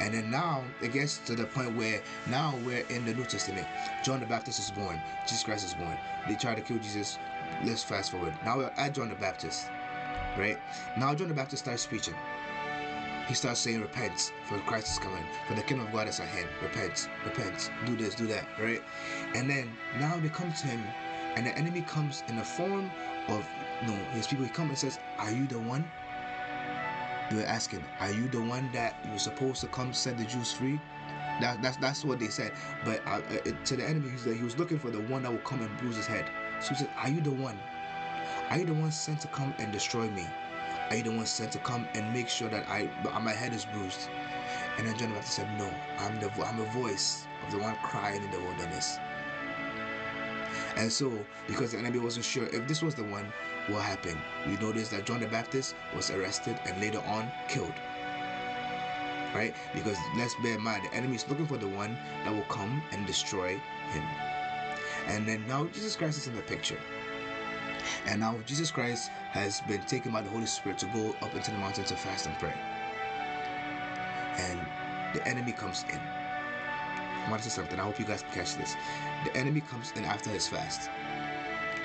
And 0.00 0.14
then 0.14 0.30
now 0.30 0.64
it 0.82 0.92
gets 0.92 1.18
to 1.18 1.34
the 1.34 1.44
point 1.44 1.76
where 1.76 2.02
now 2.28 2.54
we're 2.64 2.86
in 2.88 3.04
the 3.04 3.14
New 3.14 3.24
Testament. 3.24 3.66
John 4.04 4.20
the 4.20 4.26
Baptist 4.26 4.58
is 4.58 4.70
born. 4.70 5.00
Jesus 5.26 5.44
Christ 5.44 5.66
is 5.66 5.74
born. 5.74 5.96
They 6.28 6.34
try 6.34 6.54
to 6.54 6.60
kill 6.60 6.78
Jesus. 6.78 7.18
Let's 7.64 7.84
fast 7.84 8.10
forward. 8.10 8.34
Now 8.44 8.58
we're 8.58 8.72
at 8.76 8.94
John 8.94 9.08
the 9.08 9.14
Baptist. 9.14 9.68
Right? 10.36 10.58
Now 10.98 11.14
John 11.14 11.28
the 11.28 11.34
Baptist 11.34 11.64
starts 11.64 11.86
preaching 11.86 12.14
he 13.28 13.34
starts 13.34 13.60
saying, 13.60 13.80
Repent, 13.80 14.32
for 14.44 14.58
Christ 14.60 14.92
is 14.92 14.98
coming, 14.98 15.24
for 15.48 15.54
the 15.54 15.62
kingdom 15.62 15.86
of 15.86 15.92
God 15.92 16.08
is 16.08 16.20
at 16.20 16.28
hand. 16.28 16.48
Repent, 16.62 17.08
repent, 17.24 17.70
do 17.86 17.96
this, 17.96 18.14
do 18.14 18.26
that, 18.26 18.44
right? 18.60 18.82
And 19.34 19.48
then 19.48 19.70
now 19.98 20.18
they 20.18 20.28
come 20.28 20.52
to 20.52 20.66
him, 20.66 20.82
and 21.36 21.46
the 21.46 21.56
enemy 21.56 21.80
comes 21.82 22.22
in 22.28 22.36
the 22.36 22.44
form 22.44 22.90
of 23.28 23.46
know, 23.86 23.96
his 24.12 24.26
people. 24.26 24.44
He 24.44 24.50
comes 24.50 24.70
and 24.70 24.78
says, 24.78 24.98
Are 25.18 25.30
you 25.30 25.46
the 25.46 25.58
one? 25.58 25.90
They 27.30 27.36
were 27.36 27.46
asking, 27.46 27.84
Are 28.00 28.10
you 28.10 28.28
the 28.28 28.40
one 28.40 28.70
that 28.72 28.96
were 29.10 29.18
supposed 29.18 29.60
to 29.62 29.66
come 29.68 29.92
set 29.92 30.18
the 30.18 30.24
Jews 30.24 30.52
free? 30.52 30.80
That, 31.40 31.60
that's 31.62 31.76
that's 31.78 32.04
what 32.04 32.20
they 32.20 32.28
said. 32.28 32.52
But 32.84 33.00
uh, 33.06 33.20
uh, 33.30 33.50
to 33.64 33.76
the 33.76 33.84
enemy, 33.84 34.10
he, 34.24 34.34
he 34.34 34.42
was 34.42 34.58
looking 34.58 34.78
for 34.78 34.90
the 34.90 35.00
one 35.00 35.22
that 35.22 35.32
would 35.32 35.44
come 35.44 35.62
and 35.62 35.76
bruise 35.78 35.96
his 35.96 36.06
head. 36.06 36.26
So 36.60 36.70
he 36.70 36.74
said, 36.76 36.90
Are 36.96 37.08
you 37.08 37.20
the 37.20 37.32
one? 37.32 37.58
Are 38.50 38.58
you 38.58 38.66
the 38.66 38.74
one 38.74 38.92
sent 38.92 39.20
to 39.22 39.28
come 39.28 39.54
and 39.58 39.72
destroy 39.72 40.08
me? 40.10 40.26
Are 40.90 40.96
you 40.96 41.02
the 41.02 41.10
one 41.10 41.26
sent 41.26 41.50
to 41.52 41.58
come 41.58 41.88
and 41.94 42.12
make 42.12 42.28
sure 42.28 42.48
that 42.48 42.68
I 42.68 42.88
my 43.20 43.32
head 43.32 43.52
is 43.52 43.64
bruised? 43.64 44.08
And 44.76 44.86
then 44.86 44.96
John 44.98 45.08
the 45.08 45.14
Baptist 45.14 45.36
said, 45.36 45.48
No, 45.58 45.68
I'm 45.98 46.20
the 46.20 46.30
I'm 46.44 46.58
the 46.58 46.64
voice 46.66 47.26
of 47.44 47.52
the 47.52 47.58
one 47.58 47.74
crying 47.82 48.22
in 48.22 48.30
the 48.30 48.40
wilderness. 48.40 48.98
And 50.76 50.92
so, 50.92 51.12
because 51.46 51.72
the 51.72 51.78
enemy 51.78 51.98
wasn't 51.98 52.24
sure 52.24 52.46
if 52.46 52.66
this 52.66 52.82
was 52.82 52.94
the 52.94 53.04
one, 53.04 53.32
what 53.68 53.82
happened? 53.82 54.20
We 54.46 54.56
noticed 54.56 54.90
that 54.90 55.06
John 55.06 55.20
the 55.20 55.26
Baptist 55.26 55.74
was 55.96 56.10
arrested 56.10 56.58
and 56.66 56.80
later 56.80 57.00
on 57.06 57.30
killed. 57.48 57.72
Right? 59.34 59.54
Because 59.74 59.96
let's 60.16 60.34
bear 60.42 60.54
in 60.54 60.62
mind, 60.62 60.84
the 60.84 60.94
enemy 60.94 61.16
is 61.16 61.28
looking 61.28 61.46
for 61.46 61.56
the 61.56 61.68
one 61.68 61.96
that 62.24 62.32
will 62.32 62.42
come 62.42 62.82
and 62.92 63.06
destroy 63.06 63.60
him. 63.90 64.04
And 65.06 65.26
then 65.26 65.46
now 65.48 65.64
Jesus 65.66 65.96
Christ 65.96 66.18
is 66.18 66.26
in 66.28 66.36
the 66.36 66.42
picture. 66.42 66.78
And 68.06 68.20
now 68.20 68.36
Jesus 68.46 68.70
Christ 68.70 69.10
has 69.32 69.60
been 69.62 69.82
taken 69.82 70.12
by 70.12 70.22
the 70.22 70.30
Holy 70.30 70.46
Spirit 70.46 70.78
to 70.78 70.86
go 70.86 71.14
up 71.22 71.34
into 71.34 71.50
the 71.50 71.58
mountain 71.58 71.84
to 71.84 71.96
fast 71.96 72.26
and 72.26 72.38
pray. 72.38 72.54
And 74.38 74.60
the 75.14 75.26
enemy 75.26 75.52
comes 75.52 75.84
in. 75.90 75.98
I 75.98 77.30
want 77.30 77.42
to 77.42 77.50
say 77.50 77.56
something. 77.56 77.80
I 77.80 77.84
hope 77.84 77.98
you 77.98 78.04
guys 78.04 78.24
catch 78.34 78.56
this. 78.56 78.76
The 79.24 79.34
enemy 79.36 79.62
comes 79.62 79.92
in 79.96 80.04
after 80.04 80.30
his 80.30 80.46
fast. 80.46 80.90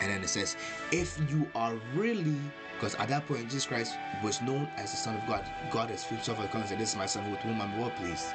And 0.01 0.11
then 0.11 0.23
it 0.23 0.29
says, 0.29 0.55
if 0.91 1.19
you 1.29 1.49
are 1.55 1.75
really, 1.93 2.35
because 2.73 2.95
at 2.95 3.09
that 3.09 3.27
point 3.27 3.43
Jesus 3.43 3.65
Christ 3.65 3.95
was 4.23 4.41
known 4.41 4.67
as 4.77 4.91
the 4.91 4.97
Son 4.97 5.15
of 5.15 5.27
God. 5.27 5.43
God 5.69 5.89
has 5.89 6.03
himself 6.03 6.37
come 6.51 6.61
and 6.61 6.69
said, 6.69 6.79
This 6.79 6.91
is 6.91 6.95
my 6.95 7.05
son 7.05 7.29
with 7.29 7.41
whom 7.41 7.61
I'm 7.61 7.77
well 7.77 7.91
pleased. 7.91 8.27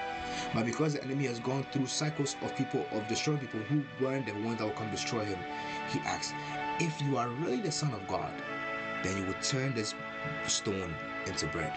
But 0.54 0.66
because 0.66 0.92
the 0.92 1.02
enemy 1.02 1.24
has 1.26 1.40
gone 1.40 1.64
through 1.72 1.86
cycles 1.86 2.36
of 2.42 2.54
people, 2.54 2.84
of 2.92 3.08
destroying 3.08 3.38
people 3.38 3.60
who 3.60 3.82
weren't 4.00 4.26
the 4.26 4.32
ones 4.32 4.58
that 4.58 4.64
will 4.64 4.72
come 4.72 4.90
destroy 4.90 5.24
him, 5.24 5.38
he 5.90 5.98
asks, 6.00 6.34
if 6.78 7.00
you 7.02 7.16
are 7.16 7.28
really 7.28 7.60
the 7.60 7.72
Son 7.72 7.94
of 7.94 8.06
God, 8.06 8.32
then 9.02 9.16
you 9.16 9.24
will 9.24 9.40
turn 9.42 9.74
this 9.74 9.94
stone 10.46 10.94
into 11.26 11.46
bread. 11.46 11.72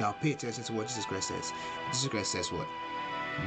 Now 0.00 0.12
pay 0.12 0.32
attention 0.32 0.64
to 0.64 0.72
what 0.72 0.88
Jesus 0.88 1.04
Christ 1.06 1.28
says. 1.28 1.52
Jesus 1.92 2.08
Christ 2.08 2.32
says 2.32 2.50
what? 2.50 2.66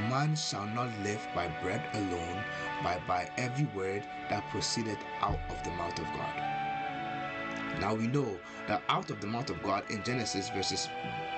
Man 0.09 0.35
shall 0.35 0.65
not 0.67 0.89
live 0.99 1.25
by 1.33 1.47
bread 1.61 1.81
alone, 1.93 2.43
but 2.83 3.05
by 3.07 3.29
every 3.37 3.65
word 3.75 4.03
that 4.29 4.47
proceedeth 4.49 4.99
out 5.21 5.39
of 5.49 5.63
the 5.63 5.71
mouth 5.71 5.97
of 5.97 6.05
God. 6.05 7.79
Now 7.79 7.93
we 7.93 8.07
know 8.07 8.37
that 8.67 8.81
out 8.89 9.09
of 9.09 9.21
the 9.21 9.27
mouth 9.27 9.49
of 9.49 9.61
God 9.63 9.83
in 9.89 10.03
Genesis 10.03 10.49
verses 10.49 10.89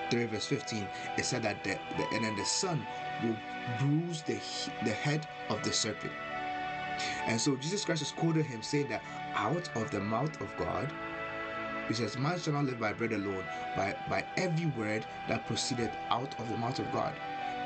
3 0.09 0.25
verse 0.25 0.45
15, 0.45 0.87
it 1.17 1.25
said 1.25 1.43
that 1.43 1.63
the, 1.63 1.77
the 1.97 2.07
and 2.15 2.25
then 2.25 2.35
the 2.35 2.45
son 2.45 2.85
will 3.23 3.35
bruise 3.79 4.23
the, 4.23 4.39
the 4.83 4.91
head 4.91 5.27
of 5.49 5.61
the 5.63 5.71
serpent. 5.71 6.13
And 7.27 7.39
so 7.39 7.55
Jesus 7.55 7.85
Christ 7.85 8.01
is 8.01 8.11
quoting 8.11 8.43
him 8.43 8.61
saying 8.61 8.89
that 8.89 9.03
out 9.35 9.69
of 9.75 9.91
the 9.91 9.99
mouth 9.99 10.39
of 10.41 10.55
God, 10.57 10.91
he 11.87 11.93
says, 11.93 12.17
Man 12.17 12.39
shall 12.39 12.53
not 12.53 12.65
live 12.65 12.79
by 12.79 12.93
bread 12.93 13.13
alone, 13.13 13.43
by, 13.75 13.95
by 14.09 14.23
every 14.37 14.67
word 14.77 15.05
that 15.27 15.45
proceeded 15.47 15.91
out 16.09 16.39
of 16.39 16.49
the 16.49 16.57
mouth 16.57 16.79
of 16.79 16.91
God. 16.91 17.13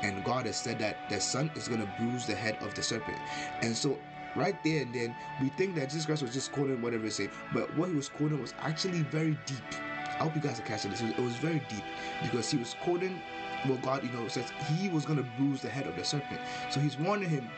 And 0.04 0.22
God 0.24 0.46
has 0.46 0.56
said 0.56 0.78
that 0.80 0.96
the 1.08 1.20
Son 1.20 1.50
is 1.56 1.66
going 1.66 1.80
to 1.80 1.88
bruise 1.98 2.26
the 2.26 2.34
head 2.34 2.56
of 2.60 2.74
the 2.74 2.82
serpent. 2.82 3.18
And 3.62 3.74
so 3.76 3.98
right 4.36 4.56
there 4.62 4.82
and 4.82 4.94
then 4.94 5.14
we 5.40 5.48
think 5.48 5.74
that 5.76 5.88
Jesus 5.88 6.06
Christ 6.06 6.22
was 6.22 6.32
just 6.32 6.52
quoting 6.52 6.82
whatever 6.82 7.04
he 7.04 7.10
said, 7.10 7.30
but 7.52 7.74
what 7.76 7.88
he 7.88 7.94
was 7.94 8.08
quoting 8.08 8.40
was 8.40 8.52
actually 8.60 9.02
very 9.02 9.38
deep. 9.46 9.64
I 10.06 10.24
hope 10.24 10.34
you 10.34 10.40
guys 10.40 10.60
are 10.60 10.64
catching 10.64 10.90
this. 10.90 11.00
It 11.00 11.18
was 11.18 11.34
very 11.36 11.60
deep 11.68 11.84
because 12.22 12.50
he 12.50 12.58
was 12.58 12.76
quoting 12.82 13.20
what 13.66 13.82
God, 13.82 14.04
you 14.04 14.10
know, 14.10 14.28
says 14.28 14.52
he 14.76 14.88
was 14.88 15.06
going 15.06 15.16
to 15.16 15.26
bruise 15.38 15.62
the 15.62 15.70
head 15.70 15.86
of 15.86 15.96
the 15.96 16.04
serpent. 16.04 16.40
So 16.70 16.80
he's 16.80 16.98
warning 16.98 17.30
him 17.30 17.48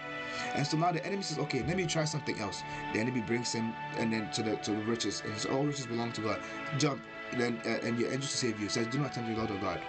and 0.54 0.66
so 0.66 0.76
now 0.76 0.92
the 0.92 1.04
enemy 1.04 1.22
says, 1.22 1.38
okay, 1.38 1.62
let 1.62 1.76
me 1.76 1.86
try 1.86 2.04
something 2.04 2.38
else. 2.38 2.62
The 2.92 3.00
enemy 3.00 3.20
brings 3.20 3.52
him 3.52 3.74
and 3.98 4.12
then 4.12 4.30
to 4.32 4.42
the 4.42 4.56
to 4.56 4.70
the 4.72 4.82
riches, 4.82 5.22
and 5.24 5.46
all 5.52 5.64
riches 5.64 5.86
belong 5.86 6.12
to 6.12 6.20
God. 6.20 6.40
Jump, 6.78 7.00
and 7.32 7.40
then 7.40 7.60
uh, 7.66 7.86
and 7.86 7.98
your 7.98 8.10
angel 8.10 8.28
to 8.28 8.36
save 8.36 8.60
you. 8.60 8.68
says, 8.68 8.86
do 8.88 8.98
not 8.98 9.12
tempt 9.12 9.30
the 9.30 9.36
Lord 9.36 9.50
of 9.50 9.60
God. 9.60 9.80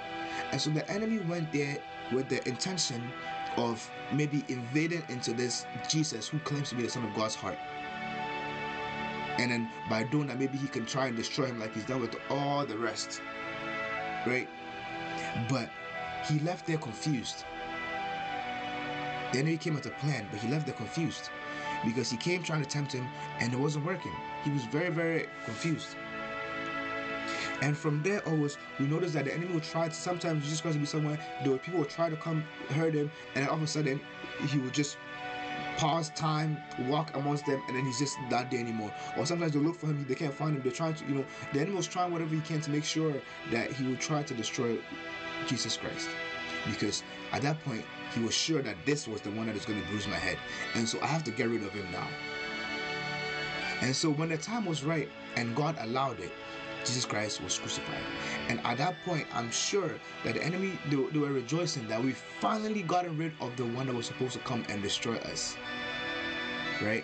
And 0.52 0.62
so 0.62 0.70
the 0.70 0.90
enemy 0.90 1.20
went 1.20 1.52
there 1.52 1.78
with 2.12 2.30
the 2.30 2.46
intention 2.48 3.12
of 3.58 3.90
maybe 4.12 4.44
invading 4.50 5.04
into 5.10 5.34
this 5.34 5.66
Jesus 5.90 6.28
who 6.28 6.40
claims 6.40 6.70
to 6.70 6.76
be 6.76 6.84
the 6.84 6.90
Son 6.90 7.04
of 7.04 7.14
God's 7.16 7.36
heart. 7.36 7.58
And 9.40 9.52
then 9.52 9.70
by 9.90 10.04
doing 10.04 10.28
that, 10.28 10.40
maybe 10.40 10.58
he 10.58 10.68
can 10.68 10.86
try 10.86 11.08
and 11.08 11.16
destroy 11.16 11.46
him 11.46 11.60
like 11.60 11.74
he's 11.74 11.86
done 11.86 12.02
with 12.02 12.16
all 12.30 12.66
the 12.66 12.78
rest. 12.78 13.22
Right? 14.26 14.48
But 15.50 15.70
he 16.28 16.40
left 16.40 16.66
there 16.66 16.78
confused 16.78 17.44
then 19.34 19.46
he 19.46 19.58
came 19.58 19.76
with 19.76 19.86
a 19.86 19.92
plan, 19.92 20.26
but 20.32 20.40
he 20.40 20.48
left 20.48 20.66
there 20.66 20.76
confused 20.76 21.30
because 21.86 22.10
he 22.10 22.18
came 22.18 22.44
trying 22.44 22.64
to 22.64 22.70
tempt 22.70 22.94
him 22.94 23.08
and 23.40 23.54
it 23.54 23.60
wasn't 23.60 23.86
working. 23.86 24.14
He 24.44 24.52
was 24.52 24.64
very, 24.66 24.90
very 24.90 25.28
confused. 25.46 25.96
And 27.62 27.76
from 27.76 28.04
there 28.04 28.20
always, 28.28 28.58
we 28.80 28.86
noticed 28.86 29.14
that 29.14 29.26
the 29.26 29.34
enemy 29.34 29.54
will 29.54 29.62
try 29.62 29.88
to 29.88 29.94
sometimes 29.94 30.44
Jesus 30.44 30.62
Christ 30.62 30.76
would 30.76 30.82
be 30.82 30.88
somewhere, 30.88 31.20
were 31.46 31.58
people 31.58 31.80
will 31.80 31.88
try 31.88 32.10
to 32.10 32.16
come 32.16 32.44
hurt 32.70 32.94
him, 32.94 33.12
and 33.34 33.44
then 33.44 33.50
all 33.50 33.58
of 33.58 33.64
a 33.64 33.68
sudden 33.68 34.00
he 34.48 34.60
will 34.60 34.70
just 34.70 34.98
pause 35.78 36.10
time, 36.12 36.58
walk 36.88 37.16
amongst 37.16 37.46
them, 37.46 37.62
and 37.68 37.78
then 37.78 37.86
he's 37.86 38.00
just 38.00 38.18
not 38.30 38.50
there 38.52 38.60
anymore. 38.60 38.94
Or 39.18 39.26
sometimes 39.26 39.54
they 39.54 39.60
look 39.60 39.76
for 39.76 39.88
him, 39.88 40.06
they 40.08 40.16
can't 40.16 40.34
find 40.34 40.56
him. 40.56 40.62
They're 40.62 40.72
trying 40.72 40.96
to, 40.96 41.06
you 41.06 41.16
know, 41.16 41.26
the 41.54 41.66
was 41.72 41.88
trying 41.88 42.12
whatever 42.12 42.34
he 42.34 42.42
can 42.42 42.62
to 42.62 42.72
make 42.72 42.84
sure 42.84 43.14
that 43.52 43.72
he 43.72 43.88
will 43.88 43.98
try 43.98 44.24
to 44.24 44.34
destroy 44.34 44.78
Jesus 45.48 45.78
Christ. 45.78 46.10
Because 46.68 47.04
at 47.32 47.42
that 47.44 47.64
point, 47.64 47.86
he 48.14 48.22
was 48.22 48.34
sure 48.34 48.62
that 48.62 48.76
this 48.86 49.08
was 49.08 49.22
the 49.22 49.32
one 49.32 49.48
that 49.48 49.56
is 49.56 49.66
going 49.66 49.82
to 49.82 49.88
bruise 49.88 50.08
my 50.08 50.16
head. 50.16 50.38
And 50.76 50.88
so 50.88 51.00
I 51.02 51.08
have 51.08 51.24
to 51.26 51.32
get 51.32 51.50
rid 51.50 51.64
of 51.64 51.72
him 51.72 51.88
now. 51.92 52.08
And 53.82 53.96
so 53.96 54.10
when 54.10 54.30
the 54.30 54.38
time 54.38 54.66
was 54.66 54.84
right 54.84 55.08
and 55.36 55.56
God 55.56 55.76
allowed 55.80 56.20
it, 56.20 56.32
Jesus 56.88 57.06
Christ 57.06 57.44
was 57.44 57.58
crucified. 57.58 58.02
And 58.48 58.60
at 58.66 58.78
that 58.78 58.96
point, 59.06 59.28
I'm 59.34 59.52
sure 59.52 59.92
that 60.24 60.36
the 60.36 60.44
enemy, 60.44 60.80
they, 60.90 60.96
they 60.96 61.20
were 61.20 61.32
rejoicing 61.32 61.88
that 61.88 62.04
we 62.04 62.14
finally 62.14 62.82
gotten 62.82 63.18
rid 63.18 63.34
of 63.42 63.56
the 63.58 63.66
one 63.66 63.88
that 63.88 63.96
was 63.96 64.08
supposed 64.08 64.34
to 64.34 64.40
come 64.40 64.64
and 64.70 64.82
destroy 64.82 65.18
us. 65.18 65.58
Right? 66.82 67.04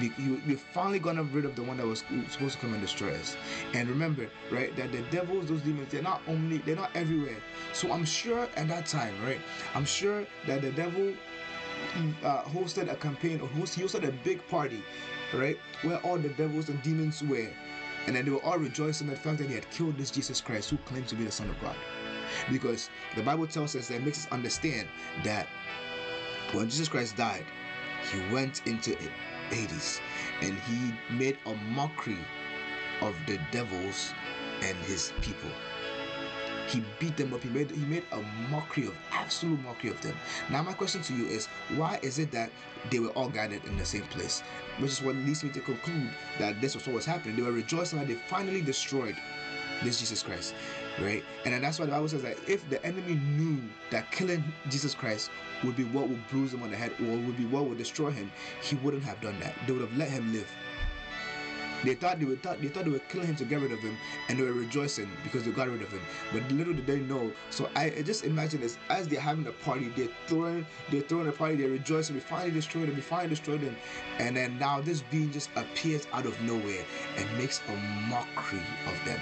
we, 0.00 0.10
we 0.46 0.54
finally 0.54 0.98
gotten 0.98 1.30
rid 1.32 1.44
of 1.44 1.54
the 1.56 1.62
one 1.62 1.76
that 1.76 1.86
was 1.86 2.04
supposed 2.30 2.54
to 2.54 2.58
come 2.58 2.72
and 2.72 2.82
destroy 2.82 3.14
us. 3.14 3.36
And 3.74 3.88
remember, 3.88 4.28
right, 4.50 4.74
that 4.76 4.92
the 4.92 5.02
devils, 5.10 5.48
those 5.48 5.62
demons, 5.62 5.90
they're 5.90 6.02
not 6.02 6.22
only, 6.28 6.58
they're 6.58 6.76
not 6.76 6.90
everywhere. 6.94 7.36
So 7.72 7.92
I'm 7.92 8.04
sure 8.04 8.48
at 8.56 8.68
that 8.68 8.86
time, 8.86 9.14
right, 9.24 9.40
I'm 9.74 9.84
sure 9.84 10.24
that 10.46 10.62
the 10.62 10.70
devil 10.72 11.12
uh, 12.24 12.42
hosted 12.42 12.90
a 12.90 12.96
campaign 12.96 13.40
or 13.40 13.48
host, 13.48 13.74
he 13.74 13.82
hosted 13.82 14.06
a 14.06 14.12
big 14.24 14.46
party, 14.48 14.82
right, 15.34 15.58
where 15.82 15.98
all 15.98 16.18
the 16.18 16.30
devils 16.30 16.68
and 16.68 16.80
demons 16.82 17.22
were. 17.22 17.50
And 18.06 18.16
then 18.16 18.24
they 18.24 18.30
were 18.30 18.42
all 18.42 18.58
rejoicing 18.58 19.08
at 19.08 19.14
the 19.14 19.20
fact 19.20 19.38
that 19.38 19.48
he 19.48 19.54
had 19.54 19.70
killed 19.70 19.96
this 19.96 20.10
Jesus 20.10 20.40
Christ 20.40 20.70
who 20.70 20.76
claimed 20.78 21.08
to 21.08 21.14
be 21.14 21.24
the 21.24 21.32
Son 21.32 21.48
of 21.48 21.60
God. 21.60 21.76
Because 22.50 22.90
the 23.14 23.22
Bible 23.22 23.46
tells 23.46 23.76
us 23.76 23.88
that 23.88 24.02
makes 24.02 24.26
us 24.26 24.32
understand 24.32 24.88
that 25.24 25.46
when 26.52 26.68
Jesus 26.68 26.88
Christ 26.88 27.16
died, 27.16 27.44
he 28.12 28.34
went 28.34 28.66
into 28.66 28.96
Hades, 29.50 30.00
and 30.40 30.58
he 30.60 31.14
made 31.14 31.38
a 31.46 31.54
mockery 31.54 32.18
of 33.00 33.14
the 33.26 33.38
devils 33.50 34.12
and 34.62 34.76
his 34.78 35.12
people. 35.20 35.50
He 36.68 36.82
beat 36.98 37.16
them 37.16 37.34
up. 37.34 37.42
He 37.42 37.48
made 37.50 37.70
he 37.70 37.84
made 37.84 38.04
a 38.12 38.22
mockery 38.50 38.86
of 38.86 38.94
absolute 39.10 39.60
mockery 39.62 39.90
of 39.90 40.00
them. 40.00 40.16
Now 40.50 40.62
my 40.62 40.72
question 40.72 41.02
to 41.02 41.14
you 41.14 41.26
is 41.26 41.46
why 41.76 41.98
is 42.02 42.18
it 42.18 42.30
that 42.32 42.50
they 42.90 42.98
were 42.98 43.10
all 43.10 43.28
gathered 43.28 43.64
in 43.64 43.76
the 43.76 43.84
same 43.84 44.02
place? 44.04 44.42
Which 44.78 44.92
is 44.92 45.02
what 45.02 45.14
leads 45.16 45.44
me 45.44 45.50
to 45.50 45.60
conclude 45.60 46.10
that 46.38 46.60
this 46.60 46.74
was 46.74 46.86
what 46.86 46.94
was 46.94 47.06
happening. 47.06 47.36
They 47.36 47.42
were 47.42 47.52
rejoicing 47.52 47.98
that 47.98 48.08
they 48.08 48.14
finally 48.14 48.62
destroyed 48.62 49.16
this 49.82 49.98
Jesus 50.00 50.22
Christ. 50.22 50.54
right? 51.00 51.24
And 51.44 51.54
then 51.54 51.62
that's 51.62 51.78
why 51.78 51.86
the 51.86 51.92
Bible 51.92 52.08
says 52.08 52.22
that 52.22 52.36
if 52.48 52.68
the 52.70 52.84
enemy 52.84 53.14
knew 53.14 53.60
that 53.90 54.10
killing 54.12 54.44
Jesus 54.68 54.94
Christ 54.94 55.30
would 55.64 55.76
be 55.76 55.84
what 55.84 56.08
would 56.08 56.26
bruise 56.28 56.52
him 56.52 56.62
on 56.62 56.70
the 56.70 56.76
head 56.76 56.92
or 57.00 57.16
would 57.16 57.36
be 57.36 57.46
what 57.46 57.66
would 57.66 57.78
destroy 57.78 58.10
him, 58.10 58.30
he 58.62 58.76
wouldn't 58.76 59.04
have 59.04 59.20
done 59.20 59.38
that. 59.40 59.54
They 59.66 59.72
would 59.72 59.82
have 59.82 59.96
let 59.96 60.10
him 60.10 60.32
live. 60.32 60.50
They 61.84 61.94
thought 61.94 62.20
they, 62.20 62.24
would 62.24 62.42
thought 62.42 62.60
they 62.60 62.68
thought 62.68 62.84
they 62.84 62.90
were 62.90 63.00
killing 63.00 63.26
him 63.26 63.36
to 63.36 63.44
get 63.44 63.60
rid 63.60 63.72
of 63.72 63.80
him, 63.80 63.96
and 64.28 64.38
they 64.38 64.42
were 64.42 64.52
rejoicing 64.52 65.10
because 65.24 65.44
they 65.44 65.50
got 65.50 65.68
rid 65.68 65.82
of 65.82 65.88
him. 65.88 66.00
But 66.32 66.48
little 66.52 66.72
did 66.72 66.86
they 66.86 67.00
know. 67.00 67.32
So 67.50 67.68
I, 67.74 67.86
I 67.86 68.02
just 68.02 68.24
imagine 68.24 68.60
this 68.60 68.78
as 68.88 69.08
they're 69.08 69.20
having 69.20 69.46
a 69.46 69.52
party, 69.52 69.88
they're 69.96 70.08
throwing 70.26 70.64
they're 70.90 71.02
throwing 71.02 71.28
a 71.28 71.32
party, 71.32 71.56
they're 71.56 71.70
rejoicing. 71.70 72.14
We 72.14 72.20
finally 72.20 72.52
destroyed 72.52 72.88
him. 72.88 72.94
We 72.94 73.00
finally 73.00 73.30
destroyed 73.30 73.60
him, 73.60 73.76
and 74.18 74.36
then 74.36 74.58
now 74.58 74.80
this 74.80 75.02
being 75.10 75.32
just 75.32 75.50
appears 75.56 76.06
out 76.12 76.26
of 76.26 76.40
nowhere 76.42 76.84
and 77.16 77.38
makes 77.38 77.60
a 77.68 77.76
mockery 78.08 78.62
of 78.86 79.04
them. 79.04 79.20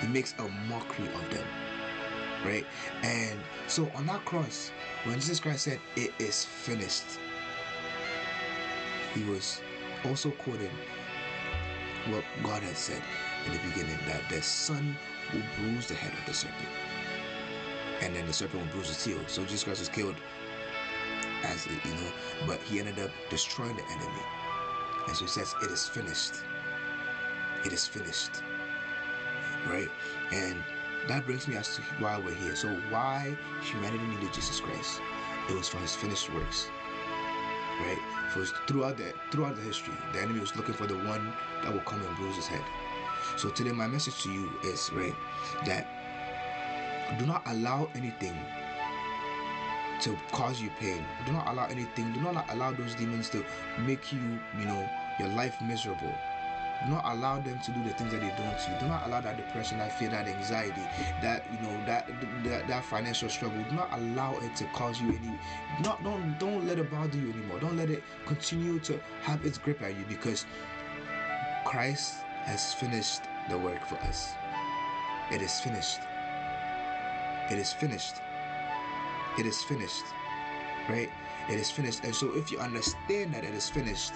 He 0.00 0.06
makes 0.06 0.34
a 0.38 0.48
mockery 0.68 1.08
of 1.08 1.30
them, 1.30 1.46
right? 2.44 2.64
And 3.02 3.38
so 3.66 3.90
on 3.94 4.06
that 4.06 4.24
cross, 4.24 4.70
when 5.04 5.16
Jesus 5.16 5.40
Christ 5.40 5.64
said, 5.64 5.80
"It 5.96 6.12
is 6.18 6.44
finished," 6.44 7.18
he 9.14 9.24
was 9.24 9.60
also 10.04 10.30
quoted 10.30 10.70
what 12.08 12.24
God 12.42 12.62
had 12.62 12.76
said 12.76 13.02
in 13.46 13.52
the 13.52 13.58
beginning 13.68 13.98
that 14.06 14.28
the 14.28 14.42
Son 14.42 14.96
will 15.32 15.42
bruise 15.56 15.86
the 15.86 15.94
head 15.94 16.12
of 16.18 16.26
the 16.26 16.34
serpent, 16.34 16.68
and 18.00 18.14
then 18.14 18.26
the 18.26 18.32
serpent 18.32 18.62
will 18.64 18.72
bruise 18.72 18.88
his 18.88 19.04
heel. 19.04 19.20
So 19.26 19.42
Jesus 19.42 19.64
Christ 19.64 19.80
was 19.80 19.88
killed 19.88 20.16
as 21.44 21.66
you 21.66 21.94
know, 21.94 22.12
but 22.46 22.60
he 22.62 22.78
ended 22.78 22.98
up 22.98 23.10
destroying 23.30 23.76
the 23.76 23.84
enemy. 23.84 24.22
And 25.06 25.16
so 25.16 25.24
he 25.24 25.30
says, 25.30 25.54
It 25.62 25.70
is 25.70 25.88
finished. 25.88 26.34
It 27.64 27.72
is 27.72 27.86
finished. 27.86 28.42
Right? 29.66 29.90
And 30.32 30.62
that 31.08 31.26
brings 31.26 31.48
me 31.48 31.56
as 31.56 31.76
to 31.76 31.82
why 31.98 32.18
we're 32.18 32.34
here. 32.34 32.56
So 32.56 32.68
why 32.90 33.36
humanity 33.62 34.04
needed 34.06 34.32
Jesus 34.32 34.60
Christ? 34.60 35.00
It 35.48 35.54
was 35.56 35.68
for 35.68 35.78
his 35.78 35.94
finished 35.94 36.32
works. 36.32 36.68
Right? 37.86 37.98
For 38.32 38.44
throughout 38.66 38.96
the 38.96 39.12
throughout 39.30 39.56
the 39.56 39.62
history, 39.62 39.94
the 40.12 40.20
enemy 40.20 40.40
was 40.40 40.54
looking 40.54 40.74
for 40.74 40.86
the 40.86 40.96
one 40.96 41.32
that 41.62 41.72
will 41.72 41.80
come 41.80 42.00
and 42.02 42.16
bruise 42.16 42.36
his 42.36 42.46
head. 42.46 42.62
So 43.36 43.48
today 43.48 43.72
my 43.72 43.86
message 43.86 44.22
to 44.22 44.32
you 44.32 44.50
is 44.64 44.90
right 44.92 45.14
that 45.66 45.86
do 47.18 47.26
not 47.26 47.42
allow 47.46 47.88
anything 47.94 48.36
to 50.02 50.16
cause 50.32 50.60
you 50.60 50.70
pain. 50.78 51.04
Do 51.26 51.32
not 51.32 51.48
allow 51.48 51.66
anything, 51.66 52.12
do 52.12 52.20
not 52.20 52.46
allow 52.50 52.72
those 52.72 52.94
demons 52.94 53.28
to 53.30 53.44
make 53.80 54.12
you, 54.12 54.40
you 54.58 54.64
know, 54.64 54.88
your 55.18 55.28
life 55.28 55.56
miserable. 55.62 56.12
Do 56.84 56.92
not 56.92 57.04
allow 57.04 57.40
them 57.40 57.58
to 57.58 57.70
do 57.72 57.82
the 57.84 57.90
things 57.90 58.12
that 58.12 58.20
they 58.20 58.28
don't 58.28 58.58
to 58.58 58.70
you. 58.70 58.78
Do 58.80 58.86
not 58.86 59.06
allow 59.06 59.20
that 59.20 59.36
depression, 59.36 59.78
that 59.78 59.92
fear, 59.92 60.08
that 60.10 60.26
anxiety, 60.26 60.80
that 61.22 61.44
you 61.52 61.60
know, 61.66 61.86
that 61.86 62.08
that, 62.44 62.68
that 62.68 62.84
financial 62.84 63.28
struggle. 63.28 63.62
Do 63.68 63.76
not 63.76 63.90
allow 63.92 64.36
it 64.38 64.56
to 64.56 64.64
cause 64.72 65.00
you 65.00 65.08
any. 65.08 65.38
Not 65.82 66.02
don't 66.02 66.38
don't 66.38 66.66
let 66.66 66.78
it 66.78 66.90
bother 66.90 67.18
you 67.18 67.30
anymore. 67.32 67.60
Don't 67.60 67.76
let 67.76 67.90
it 67.90 68.02
continue 68.26 68.78
to 68.80 68.98
have 69.22 69.44
its 69.44 69.58
grip 69.58 69.82
at 69.82 69.96
you 69.96 70.04
because 70.08 70.46
Christ 71.64 72.14
has 72.44 72.72
finished 72.74 73.22
the 73.50 73.58
work 73.58 73.84
for 73.86 73.96
us. 73.96 74.32
It 75.30 75.42
is 75.42 75.60
finished. 75.60 76.00
It 77.50 77.58
is 77.58 77.72
finished. 77.72 78.16
It 79.38 79.46
is 79.46 79.62
finished. 79.64 80.04
Right? 80.88 81.10
It 81.48 81.58
is 81.58 81.70
finished. 81.70 82.04
And 82.04 82.14
so 82.14 82.34
if 82.36 82.50
you 82.50 82.58
understand 82.58 83.34
that 83.34 83.44
it 83.44 83.54
is 83.54 83.68
finished, 83.68 84.12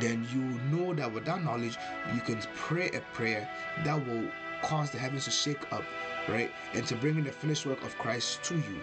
then 0.00 0.26
you 0.32 0.40
know 0.70 0.94
that 0.94 1.12
with 1.12 1.24
that 1.26 1.42
knowledge, 1.42 1.76
you 2.14 2.20
can 2.20 2.40
pray 2.54 2.90
a 2.90 3.00
prayer 3.12 3.48
that 3.84 4.06
will 4.06 4.30
cause 4.62 4.90
the 4.90 4.98
heavens 4.98 5.24
to 5.24 5.30
shake 5.30 5.72
up, 5.72 5.84
right? 6.28 6.50
And 6.72 6.86
to 6.86 6.96
bring 6.96 7.16
in 7.16 7.24
the 7.24 7.32
finished 7.32 7.66
work 7.66 7.82
of 7.82 7.96
Christ 7.98 8.42
to 8.44 8.54
you. 8.54 8.80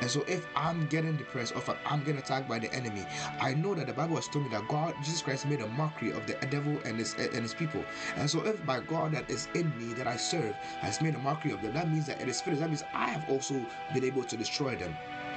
And 0.00 0.10
so 0.10 0.24
if 0.26 0.46
I'm 0.56 0.86
getting 0.88 1.16
depressed 1.16 1.54
or 1.54 1.58
if 1.58 1.70
I'm 1.86 2.00
getting 2.00 2.18
attacked 2.18 2.48
by 2.48 2.58
the 2.58 2.72
enemy, 2.74 3.06
I 3.40 3.54
know 3.54 3.74
that 3.74 3.86
the 3.86 3.92
Bible 3.92 4.16
has 4.16 4.26
told 4.26 4.44
me 4.44 4.50
that 4.50 4.66
God, 4.68 4.94
Jesus 5.02 5.22
Christ, 5.22 5.46
made 5.46 5.60
a 5.60 5.68
mockery 5.68 6.10
of 6.10 6.26
the 6.26 6.34
devil 6.50 6.76
and 6.84 6.98
his 6.98 7.14
and 7.14 7.42
his 7.42 7.54
people. 7.54 7.84
And 8.16 8.28
so 8.28 8.44
if 8.44 8.62
my 8.64 8.80
God 8.80 9.12
that 9.12 9.30
is 9.30 9.48
in 9.54 9.72
me 9.78 9.94
that 9.94 10.08
I 10.08 10.16
serve 10.16 10.54
has 10.80 11.00
made 11.00 11.14
a 11.14 11.18
mockery 11.18 11.52
of 11.52 11.62
them, 11.62 11.74
that 11.74 11.90
means 11.90 12.06
that 12.06 12.20
it 12.20 12.28
is 12.28 12.40
finished. 12.40 12.60
That 12.60 12.70
means 12.70 12.84
I 12.92 13.08
have 13.08 13.28
also 13.30 13.54
been 13.92 14.04
able 14.04 14.24
to 14.24 14.36
destroy 14.36 14.74
them. 14.74 14.96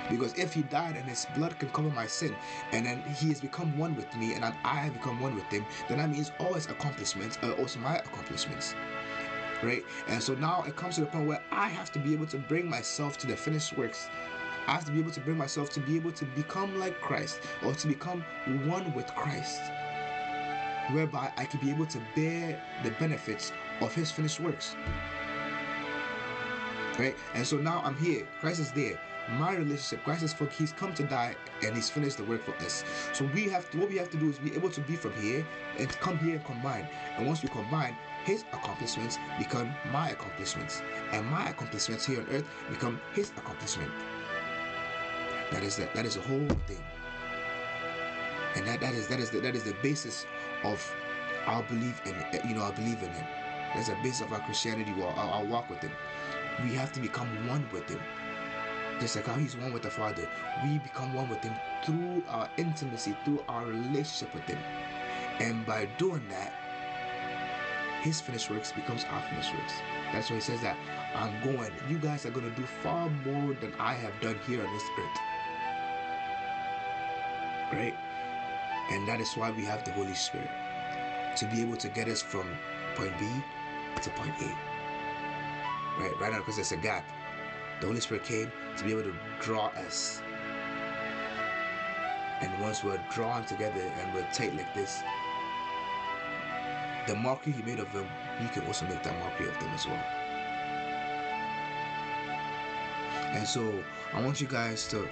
Because 0.09 0.33
if 0.35 0.53
he 0.53 0.63
died 0.63 0.95
and 0.95 1.05
his 1.05 1.27
blood 1.35 1.57
can 1.59 1.69
cover 1.69 1.89
my 1.89 2.07
sin, 2.07 2.35
and 2.71 2.85
then 2.85 3.01
he 3.17 3.29
has 3.29 3.41
become 3.41 3.77
one 3.77 3.95
with 3.95 4.13
me, 4.15 4.33
and 4.33 4.45
I 4.45 4.75
have 4.75 4.93
become 4.93 5.19
one 5.19 5.35
with 5.35 5.45
him, 5.45 5.65
then 5.89 5.97
that 5.97 6.09
means 6.09 6.31
all 6.39 6.53
his 6.53 6.67
accomplishments 6.67 7.37
are 7.43 7.51
also 7.53 7.79
my 7.79 7.97
accomplishments. 7.97 8.75
Right? 9.63 9.83
And 10.07 10.21
so 10.21 10.35
now 10.35 10.63
it 10.67 10.75
comes 10.75 10.95
to 10.95 11.01
the 11.01 11.07
point 11.07 11.27
where 11.27 11.43
I 11.51 11.67
have 11.69 11.91
to 11.93 11.99
be 11.99 12.13
able 12.13 12.27
to 12.27 12.37
bring 12.37 12.69
myself 12.69 13.17
to 13.19 13.27
the 13.27 13.35
finished 13.35 13.75
works. 13.77 14.07
I 14.67 14.73
have 14.73 14.85
to 14.85 14.91
be 14.91 14.99
able 14.99 15.11
to 15.11 15.19
bring 15.21 15.37
myself 15.37 15.69
to 15.71 15.79
be 15.79 15.95
able 15.95 16.11
to 16.11 16.25
become 16.25 16.77
like 16.79 16.99
Christ 17.01 17.39
or 17.63 17.73
to 17.73 17.87
become 17.87 18.23
one 18.65 18.93
with 18.93 19.07
Christ, 19.15 19.61
whereby 20.91 21.31
I 21.37 21.45
can 21.45 21.59
be 21.59 21.71
able 21.71 21.87
to 21.87 22.01
bear 22.15 22.61
the 22.83 22.91
benefits 22.91 23.51
of 23.81 23.93
his 23.95 24.11
finished 24.11 24.39
works. 24.39 24.75
Right? 26.99 27.15
And 27.33 27.45
so 27.45 27.57
now 27.57 27.81
I'm 27.83 27.95
here. 27.95 28.27
Christ 28.39 28.59
is 28.59 28.71
there 28.71 28.99
my 29.29 29.55
relationship. 29.55 30.03
Christ 30.03 30.23
is 30.23 30.33
for 30.33 30.47
He's 30.47 30.71
come 30.71 30.93
to 30.93 31.03
die 31.03 31.35
and 31.63 31.75
He's 31.75 31.89
finished 31.89 32.17
the 32.17 32.23
work 32.23 32.43
for 32.43 32.55
us. 32.65 32.83
So 33.13 33.25
we 33.33 33.49
have 33.49 33.69
to 33.71 33.79
what 33.79 33.89
we 33.89 33.97
have 33.97 34.09
to 34.11 34.17
do 34.17 34.29
is 34.29 34.39
be 34.39 34.53
able 34.55 34.69
to 34.69 34.81
be 34.81 34.95
from 34.95 35.13
here 35.13 35.45
and 35.77 35.89
come 35.99 36.17
here 36.19 36.35
and 36.35 36.45
combine. 36.45 36.87
And 37.17 37.27
once 37.27 37.43
we 37.43 37.49
combine, 37.49 37.95
His 38.23 38.43
accomplishments 38.53 39.17
become 39.37 39.73
my 39.91 40.09
accomplishments, 40.11 40.81
and 41.11 41.25
my 41.27 41.49
accomplishments 41.49 42.05
here 42.05 42.21
on 42.21 42.27
earth 42.29 42.45
become 42.69 42.99
His 43.13 43.31
accomplishment. 43.31 43.91
That 45.51 45.63
is 45.63 45.77
that. 45.77 45.93
That 45.95 46.05
is 46.05 46.15
the 46.15 46.21
whole 46.21 46.47
thing. 46.67 46.83
And 48.55 48.65
that, 48.67 48.79
that 48.81 48.93
is 48.93 49.07
that 49.07 49.19
is 49.19 49.29
the, 49.29 49.39
that 49.41 49.55
is 49.55 49.63
the 49.63 49.75
basis 49.83 50.25
of 50.63 50.83
our 51.45 51.63
belief 51.63 52.01
in 52.05 52.15
you 52.47 52.55
know 52.55 52.61
our 52.61 52.73
belief 52.73 53.01
in 53.03 53.11
Him. 53.11 53.25
That's 53.75 53.89
the 53.89 53.95
basis 53.95 54.21
of 54.21 54.33
our 54.33 54.39
Christianity, 54.39 54.93
our, 55.01 55.13
our 55.13 55.45
walk 55.45 55.69
with 55.69 55.79
Him. 55.79 55.91
We 56.63 56.73
have 56.75 56.91
to 56.93 56.99
become 56.99 57.27
one 57.47 57.67
with 57.71 57.89
Him. 57.89 57.99
Just 58.99 59.15
like 59.15 59.27
how 59.27 59.35
He's 59.35 59.55
one 59.55 59.73
with 59.73 59.83
the 59.83 59.91
Father, 59.91 60.27
we 60.63 60.79
become 60.79 61.13
one 61.13 61.29
with 61.29 61.43
Him 61.43 61.53
through 61.83 62.23
our 62.29 62.49
intimacy, 62.57 63.15
through 63.23 63.43
our 63.47 63.65
relationship 63.65 64.33
with 64.33 64.43
Him. 64.43 64.57
And 65.39 65.65
by 65.65 65.85
doing 65.97 66.23
that, 66.29 66.51
His 68.01 68.19
finished 68.19 68.49
works 68.49 68.71
becomes 68.71 69.05
our 69.05 69.21
finished 69.29 69.53
works. 69.53 69.73
That's 70.11 70.29
why 70.29 70.37
He 70.37 70.41
says 70.41 70.61
that 70.61 70.77
I'm 71.15 71.33
going. 71.43 71.71
You 71.89 71.99
guys 71.99 72.25
are 72.25 72.31
going 72.31 72.49
to 72.49 72.55
do 72.55 72.65
far 72.81 73.09
more 73.25 73.53
than 73.55 73.73
I 73.79 73.93
have 73.93 74.19
done 74.21 74.39
here 74.47 74.65
on 74.65 74.73
this 74.73 74.83
earth. 74.99 75.19
Right? 77.73 77.95
And 78.91 79.07
that 79.07 79.19
is 79.19 79.33
why 79.33 79.51
we 79.51 79.65
have 79.65 79.83
the 79.83 79.91
Holy 79.91 80.15
Spirit 80.15 80.49
to 81.35 81.45
be 81.45 81.61
able 81.61 81.77
to 81.77 81.89
get 81.89 82.07
us 82.07 82.21
from 82.21 82.47
point 82.95 83.13
B 83.19 83.27
to 84.01 84.09
point 84.11 84.33
A. 84.41 86.01
Right? 86.01 86.19
Right 86.19 86.31
now, 86.31 86.39
because 86.39 86.55
there's 86.55 86.71
a 86.71 86.77
gap. 86.77 87.05
The 87.79 87.87
Holy 87.87 87.99
Spirit 87.99 88.23
came 88.23 88.51
to 88.75 88.83
be 88.83 88.91
able 88.91 89.03
to 89.03 89.13
draw 89.39 89.67
us. 89.67 90.21
And 92.41 92.51
once 92.61 92.83
we're 92.83 92.99
drawn 93.11 93.45
together 93.45 93.81
and 93.99 94.13
we're 94.13 94.27
tight 94.33 94.55
like 94.55 94.73
this, 94.73 95.01
the 97.07 97.15
mockery 97.15 97.53
he 97.53 97.61
made 97.63 97.79
of 97.79 97.91
them, 97.93 98.07
you 98.41 98.47
can 98.49 98.65
also 98.65 98.85
make 98.85 99.01
that 99.03 99.17
mockery 99.19 99.47
of 99.47 99.59
them 99.59 99.69
as 99.69 99.85
well. 99.85 100.03
And 103.29 103.47
so 103.47 103.83
I 104.13 104.21
want 104.21 104.41
you 104.41 104.47
guys 104.47 104.87
to, 104.87 105.07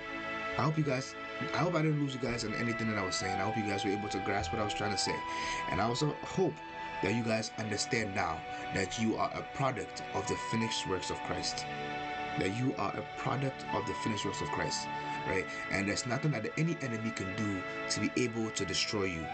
I 0.57 0.63
hope 0.63 0.77
you 0.77 0.83
guys, 0.83 1.15
I 1.53 1.57
hope 1.57 1.75
I 1.75 1.81
didn't 1.81 2.01
lose 2.01 2.13
you 2.13 2.19
guys 2.19 2.43
on 2.45 2.53
anything 2.55 2.89
that 2.89 2.97
I 2.97 3.05
was 3.05 3.15
saying. 3.15 3.35
I 3.35 3.43
hope 3.43 3.57
you 3.57 3.63
guys 3.63 3.85
were 3.85 3.91
able 3.91 4.09
to 4.09 4.19
grasp 4.19 4.51
what 4.51 4.61
I 4.61 4.65
was 4.65 4.73
trying 4.73 4.91
to 4.91 4.97
say. 4.97 5.15
And 5.69 5.79
I 5.79 5.85
also 5.85 6.15
hope 6.23 6.53
that 7.03 7.13
you 7.13 7.23
guys 7.23 7.51
understand 7.59 8.15
now 8.15 8.39
that 8.73 8.99
you 8.99 9.15
are 9.17 9.31
a 9.33 9.43
product 9.55 10.01
of 10.13 10.27
the 10.27 10.35
finished 10.51 10.87
works 10.87 11.11
of 11.11 11.17
Christ 11.23 11.65
that 12.39 12.55
you 12.57 12.75
are 12.77 12.93
a 12.97 13.03
product 13.17 13.65
of 13.73 13.85
the 13.87 13.93
finished 13.95 14.25
works 14.25 14.41
of 14.41 14.49
Christ, 14.49 14.87
right? 15.27 15.45
And 15.71 15.87
there's 15.87 16.05
nothing 16.05 16.31
that 16.31 16.45
any 16.57 16.77
enemy 16.81 17.11
can 17.11 17.35
do 17.35 17.61
to 17.89 17.99
be 17.99 18.11
able 18.23 18.49
to 18.51 18.65
destroy 18.65 19.05
you. 19.05 19.25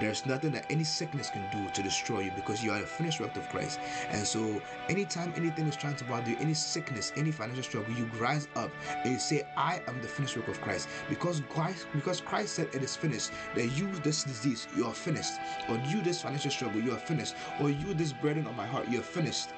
There's 0.00 0.26
nothing 0.26 0.50
that 0.52 0.66
any 0.70 0.82
sickness 0.82 1.30
can 1.30 1.48
do 1.52 1.70
to 1.70 1.82
destroy 1.82 2.20
you 2.20 2.32
because 2.34 2.64
you 2.64 2.72
are 2.72 2.80
the 2.80 2.86
finished 2.86 3.20
work 3.20 3.36
of 3.36 3.48
Christ. 3.48 3.78
And 4.10 4.26
so, 4.26 4.60
anytime 4.88 5.32
anything 5.36 5.68
is 5.68 5.76
trying 5.76 5.94
to 5.96 6.04
bother 6.04 6.30
you, 6.30 6.36
any 6.40 6.54
sickness, 6.54 7.12
any 7.16 7.30
financial 7.30 7.62
struggle, 7.62 7.94
you 7.94 8.06
rise 8.18 8.48
up 8.56 8.72
and 9.04 9.12
you 9.12 9.20
say, 9.20 9.46
"I 9.56 9.82
am 9.86 10.00
the 10.02 10.08
finished 10.08 10.36
work 10.36 10.48
of 10.48 10.60
Christ." 10.60 10.88
Because 11.08 11.42
Christ, 11.48 11.86
because 11.94 12.20
Christ 12.20 12.54
said 12.54 12.68
it 12.72 12.82
is 12.82 12.96
finished. 12.96 13.30
That 13.54 13.68
you 13.68 13.88
this 14.00 14.24
disease, 14.24 14.66
you 14.76 14.84
are 14.84 14.94
finished. 14.94 15.34
Or 15.68 15.76
you 15.86 16.02
this 16.02 16.22
financial 16.22 16.50
struggle, 16.50 16.80
you 16.80 16.92
are 16.92 16.98
finished. 16.98 17.36
Or 17.60 17.70
you 17.70 17.94
this 17.94 18.12
burden 18.12 18.48
on 18.48 18.56
my 18.56 18.66
heart, 18.66 18.88
you 18.88 18.98
are 18.98 19.02
finished 19.02 19.50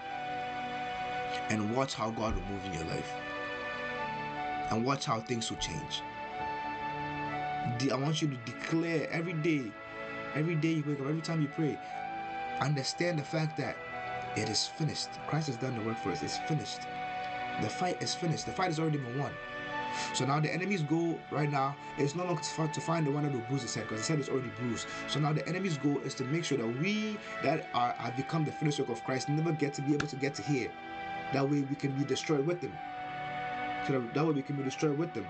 and 1.49 1.75
watch 1.77 1.95
how 1.95 2.11
God 2.11 2.35
will 2.35 2.43
move 2.43 2.65
in 2.67 2.73
your 2.75 2.85
life. 2.85 3.13
And 4.71 4.85
watch 4.85 5.05
how 5.05 5.21
things 5.21 5.51
will 5.51 5.59
change. 5.59 6.03
I 7.91 7.95
want 7.97 8.23
you 8.23 8.29
to 8.29 8.37
declare 8.45 9.09
every 9.11 9.35
day, 9.35 9.71
every 10.35 10.55
day 10.55 10.75
you 10.75 10.85
wake 10.87 11.01
up, 11.01 11.07
every 11.07 11.21
time 11.21 11.43
you 11.43 11.49
pray, 11.49 11.79
understand 12.61 13.19
the 13.19 13.25
fact 13.25 13.57
that 13.59 13.77
It 14.37 14.51
is 14.51 14.67
finished. 14.67 15.09
Christ 15.27 15.47
has 15.47 15.57
done 15.57 15.79
the 15.79 15.85
work 15.85 15.97
for 15.97 16.11
us. 16.11 16.23
It's 16.23 16.37
finished. 16.41 16.81
The 17.63 17.71
fight 17.71 18.03
is 18.03 18.15
finished. 18.15 18.45
The 18.45 18.53
fight 18.53 18.67
has 18.67 18.79
already 18.79 18.99
been 18.99 19.19
won. 19.19 19.33
So 20.13 20.27
now 20.27 20.41
the 20.41 20.53
enemy's 20.53 20.83
goal 20.83 21.19
right 21.31 21.51
now 21.51 21.75
is 21.99 22.15
no 22.15 22.25
longer 22.25 22.43
to 22.43 22.81
find 22.83 23.07
the 23.07 23.11
one 23.11 23.23
that 23.23 23.33
will 23.33 23.41
bruise 23.49 23.63
his 23.63 23.75
head 23.75 23.85
because 23.85 24.01
his 24.01 24.09
head 24.09 24.21
is 24.21 24.29
already 24.29 24.51
bruised. 24.59 24.89
So 25.09 25.19
now 25.21 25.33
the 25.33 25.47
enemy's 25.49 25.79
goal 25.79 25.99
is 26.05 26.15
to 26.17 26.25
make 26.25 26.45
sure 26.45 26.59
that 26.59 26.67
we 26.67 27.17
that 27.43 27.69
are 27.73 27.93
have 27.93 28.15
become 28.15 28.45
the 28.45 28.53
finished 28.53 28.79
work 28.79 28.91
of 28.91 29.03
Christ 29.05 29.31
never 29.31 29.53
get 29.53 29.73
to 29.75 29.83
be 29.83 29.95
able 29.95 30.07
to 30.07 30.17
get 30.17 30.35
to 30.35 30.43
here. 30.43 30.71
That 31.33 31.49
way 31.49 31.63
we 31.63 31.75
can 31.77 31.93
be 31.93 32.05
destroyed 32.05 32.47
with 32.47 32.61
them. 32.61 32.73
So 33.87 34.05
that, 34.15 34.27
way 34.27 34.33
we 34.33 34.43
can 34.43 34.57
be 34.57 34.63
destroyed 34.63 34.99
with 34.99 35.15
them. 35.15 35.27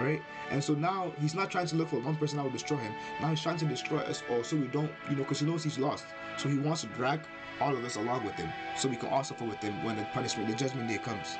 Right? 0.00 0.20
And 0.50 0.62
so 0.62 0.74
now 0.74 1.12
he's 1.20 1.34
not 1.34 1.50
trying 1.50 1.66
to 1.68 1.76
look 1.76 1.88
for 1.88 2.00
one 2.00 2.16
person 2.16 2.38
that 2.38 2.42
will 2.42 2.50
destroy 2.50 2.78
him. 2.78 2.92
Now 3.20 3.28
he's 3.28 3.40
trying 3.40 3.58
to 3.58 3.64
destroy 3.64 3.98
us 3.98 4.22
all 4.28 4.42
so 4.42 4.56
we 4.56 4.66
don't, 4.68 4.90
you 5.08 5.16
know, 5.16 5.22
because 5.22 5.40
he 5.40 5.46
knows 5.46 5.62
he's 5.62 5.78
lost. 5.78 6.04
So 6.36 6.48
he 6.48 6.58
wants 6.58 6.80
to 6.82 6.88
drag 6.88 7.20
all 7.60 7.76
of 7.76 7.84
us 7.84 7.96
along 7.96 8.24
with 8.24 8.34
him 8.34 8.50
so 8.76 8.88
we 8.88 8.96
can 8.96 9.08
all 9.10 9.22
suffer 9.22 9.44
with 9.44 9.62
him 9.62 9.84
when 9.84 9.96
the 9.96 10.04
punishment, 10.12 10.48
the 10.48 10.56
judgment 10.56 10.88
day 10.88 10.98
comes. 10.98 11.36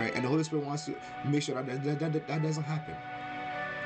Right? 0.00 0.14
And 0.14 0.24
the 0.24 0.28
Holy 0.28 0.44
Spirit 0.44 0.64
wants 0.64 0.86
to 0.86 0.96
make 1.24 1.42
sure 1.42 1.62
that 1.62 1.84
that, 1.84 1.98
that, 1.98 2.12
that, 2.12 2.26
that 2.26 2.42
doesn't 2.42 2.64
happen. 2.64 2.94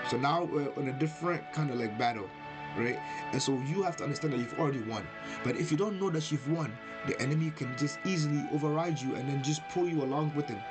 So 0.09 0.17
now 0.17 0.45
we're 0.45 0.73
in 0.77 0.89
a 0.89 0.93
different 0.93 1.53
kind 1.53 1.71
of 1.71 1.79
like 1.79 1.97
battle. 1.99 2.29
Right? 2.77 2.99
And 3.33 3.43
so 3.43 3.61
you 3.61 3.83
have 3.83 3.97
to 3.99 4.05
understand 4.05 4.33
that 4.33 4.39
you've 4.39 4.59
already 4.59 4.81
won. 4.81 5.07
But 5.45 5.57
if 5.57 5.71
you 5.71 5.77
don't 5.77 6.01
know 6.01 6.11
that 6.11 6.31
you've 6.33 6.49
won, 6.51 6.77
the 7.07 7.21
enemy 7.21 7.53
can 7.57 7.77
just 7.77 7.99
easily 8.05 8.45
override 8.53 9.01
you 9.01 9.15
and 9.17 9.29
then 9.29 9.43
just 9.43 9.67
pull 9.69 9.89
you 9.89 10.03
along 10.03 10.33
with 10.35 10.49
him 10.49 10.63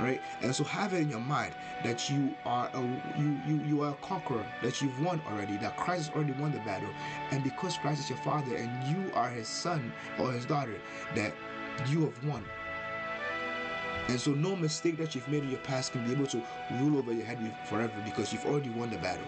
right 0.00 0.20
and 0.42 0.54
so 0.54 0.64
have 0.64 0.92
it 0.92 0.98
in 0.98 1.10
your 1.10 1.20
mind 1.20 1.54
that 1.82 2.10
you 2.10 2.34
are 2.44 2.68
a 2.74 2.80
you 3.18 3.40
you 3.46 3.62
you 3.64 3.82
are 3.82 3.90
a 3.90 4.06
conqueror 4.06 4.44
that 4.62 4.82
you've 4.82 5.00
won 5.00 5.20
already 5.30 5.56
that 5.56 5.76
christ 5.76 6.06
has 6.08 6.16
already 6.16 6.32
won 6.32 6.50
the 6.50 6.58
battle 6.60 6.88
and 7.30 7.44
because 7.44 7.76
christ 7.78 8.00
is 8.00 8.08
your 8.10 8.18
father 8.18 8.56
and 8.56 8.84
you 8.88 9.12
are 9.14 9.28
his 9.28 9.46
son 9.48 9.92
or 10.18 10.32
his 10.32 10.44
daughter 10.44 10.80
that 11.14 11.32
you 11.88 12.00
have 12.00 12.24
won 12.24 12.44
and 14.08 14.20
so 14.20 14.32
no 14.32 14.54
mistake 14.56 14.96
that 14.98 15.14
you've 15.14 15.28
made 15.28 15.42
in 15.44 15.50
your 15.50 15.60
past 15.60 15.92
can 15.92 16.04
be 16.04 16.12
able 16.12 16.26
to 16.26 16.42
rule 16.72 16.98
over 16.98 17.12
your 17.12 17.24
head 17.24 17.38
forever 17.64 17.94
because 18.04 18.32
you've 18.32 18.44
already 18.46 18.70
won 18.70 18.90
the 18.90 18.98
battle 18.98 19.24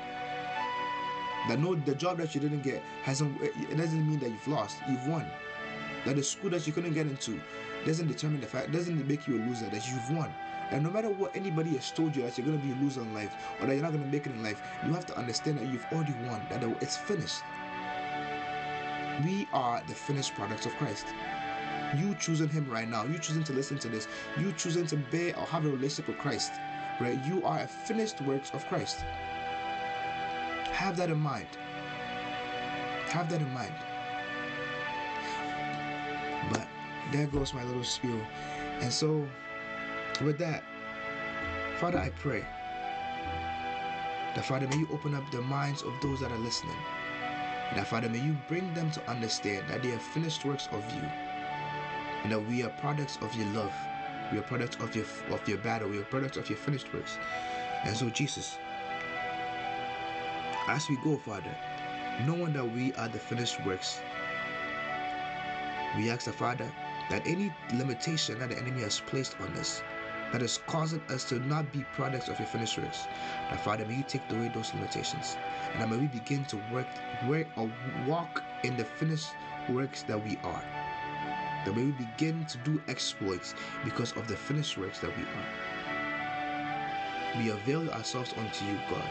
that 1.49 1.59
no 1.59 1.75
the 1.75 1.95
job 1.95 2.19
that 2.19 2.35
you 2.35 2.41
didn't 2.41 2.63
get 2.63 2.83
hasn't 3.03 3.41
it 3.41 3.77
doesn't 3.77 4.09
mean 4.09 4.19
that 4.19 4.31
you've 4.31 4.49
lost 4.49 4.79
you've 4.89 5.07
won 5.07 5.27
that 6.05 6.17
the 6.17 6.23
school 6.23 6.51
that 6.51 6.67
you 6.67 6.73
couldn't 6.73 6.95
get 6.95 7.07
into 7.07 7.41
doesn't 7.85 8.09
determine 8.09 8.41
the 8.41 8.47
fact 8.47 8.73
doesn't 8.73 9.07
make 9.07 9.27
you 9.27 9.37
a 9.37 9.41
loser 9.47 9.69
that 9.71 9.89
you've 9.89 10.11
won 10.11 10.33
and 10.71 10.83
no 10.83 10.91
matter 10.91 11.09
what 11.11 11.37
anybody 11.37 11.71
has 11.71 11.91
told 11.93 12.17
you 12.17 12.23
that 12.23 12.37
you're 12.37 12.47
going 12.47 12.61
to 12.61 12.67
be 12.67 12.73
a 12.73 12.77
loser 12.77 13.01
in 13.01 13.15
life 13.15 13.35
or 13.61 13.67
that 13.67 13.75
you're 13.75 13.83
not 13.83 13.93
going 13.93 14.05
to 14.05 14.11
make 14.11 14.27
it 14.27 14.33
in 14.33 14.43
life, 14.43 14.61
you 14.85 14.93
have 14.93 15.07
to 15.07 15.17
understand 15.17 15.59
that 15.59 15.67
you've 15.67 15.87
already 15.93 16.15
won, 16.27 16.45
that 16.51 16.63
it's 16.83 16.97
finished. 16.97 17.43
We 19.25 19.49
are 19.53 19.83
the 19.87 19.95
finished 19.95 20.35
products 20.35 20.67
of 20.67 20.73
Christ. 20.77 21.07
You 21.97 22.17
choosing 22.17 22.49
Him 22.49 22.69
right 22.69 22.89
now, 22.89 23.05
you 23.05 23.19
choosing 23.19 23.45
to 23.45 23.53
listen 23.53 23.79
to 23.79 23.89
this, 23.89 24.09
you 24.39 24.53
choosing 24.53 24.87
to 24.89 24.97
bear 24.97 25.37
or 25.39 25.47
have 25.47 25.65
a 25.65 25.69
relationship 25.69 26.09
with 26.09 26.19
Christ, 26.19 26.53
right? 27.01 27.19
You 27.25 27.45
are 27.45 27.61
a 27.61 27.67
finished 27.67 28.21
works 28.23 28.51
of 28.51 28.67
Christ. 28.67 29.05
Have 30.77 30.99
that 30.99 31.09
in 31.09 31.19
mind. 31.19 31.47
Have 33.09 33.31
that 33.31 33.41
in 33.41 33.51
mind. 33.55 33.73
But 36.51 36.69
there 37.11 37.27
goes 37.29 37.55
my 37.55 37.65
little 37.65 37.83
spiel. 37.83 38.21
And 38.83 38.93
so 38.93 39.27
with 40.23 40.37
that, 40.37 40.63
Father, 41.79 41.99
I 41.99 42.11
pray 42.11 42.45
that, 44.35 44.45
Father, 44.45 44.69
may 44.69 44.77
you 44.77 44.87
open 44.93 45.15
up 45.15 45.25
the 45.33 45.41
minds 45.41 45.81
of 45.81 45.95
those 46.03 46.21
that 46.21 46.31
are 46.31 46.39
listening. 46.39 46.77
And 47.71 47.79
that, 47.79 47.89
Father, 47.89 48.11
may 48.11 48.21
you 48.21 48.37
bring 48.47 48.75
them 48.75 48.91
to 48.91 49.11
understand 49.11 49.65
that 49.71 49.83
they 49.83 49.93
are 49.93 49.99
finished 49.99 50.45
works 50.45 50.69
of 50.73 50.85
you 50.95 51.09
and 52.23 52.31
that 52.31 52.47
we 52.51 52.63
are 52.65 52.71
products 52.81 53.17
of 53.23 53.35
your 53.35 53.47
love. 53.55 53.73
We 54.31 54.39
are 54.39 54.43
products 54.43 54.77
of 54.77 54.95
your 54.95 55.07
of 55.31 55.49
your 55.49 55.59
battle. 55.59 55.89
We 55.89 56.01
are 56.01 56.05
products 56.05 56.37
of 56.37 56.51
your 56.51 56.59
finished 56.59 56.93
works. 56.93 57.17
And 57.85 57.97
so, 57.97 58.11
Jesus, 58.11 58.59
as 60.69 60.89
we 60.89 60.97
go, 60.97 61.17
Father, 61.17 61.55
knowing 62.27 62.53
that 62.55 62.65
we 62.65 62.93
are 62.95 63.09
the 63.09 63.19
finished 63.19 63.65
works, 63.65 64.01
we 65.97 66.11
ask 66.11 66.25
the 66.25 66.33
Father 66.33 66.71
that 67.11 67.27
any 67.27 67.53
limitation 67.75 68.39
that 68.39 68.51
the 68.51 68.59
enemy 68.59 68.83
has 68.83 69.01
placed 69.01 69.37
on 69.41 69.49
us, 69.57 69.83
that 70.33 70.43
is 70.43 70.59
causing 70.67 71.01
us 71.09 71.25
to 71.25 71.39
not 71.39 71.73
be 71.73 71.85
products 71.95 72.29
of 72.29 72.39
your 72.39 72.49
finished 72.49 72.79
works. 72.79 73.07
That 73.51 73.61
Father, 73.61 73.87
may 73.87 73.97
you 73.97 74.03
take 74.03 74.23
away 74.31 74.49
those 74.49 74.75
limitations. 74.75 75.37
And 75.73 75.83
that 75.83 75.89
may 75.89 75.99
we 75.99 76.09
begin 76.09 76.45
to 76.47 76.57
work, 76.73 76.89
work 77.29 77.47
or 77.57 77.71
walk 78.07 78.43
in 78.65 78.77
the 78.77 78.85
finished 78.85 79.29
works 79.69 80.03
that 80.05 80.23
we 80.23 80.37
are. 80.43 80.65
That 81.65 81.77
may 81.77 81.85
we 81.85 81.93
begin 81.93 82.45
to 82.47 82.59
do 82.59 82.83
exploits 82.89 83.55
because 83.85 84.13
of 84.13 84.27
the 84.27 84.37
finished 84.37 84.77
works 84.77 84.99
that 84.99 85.17
we 85.17 85.23
are. 85.23 85.47
We 87.39 87.51
avail 87.51 87.89
ourselves 87.91 88.35
unto 88.37 88.65
you, 88.65 88.79
God. 88.91 89.09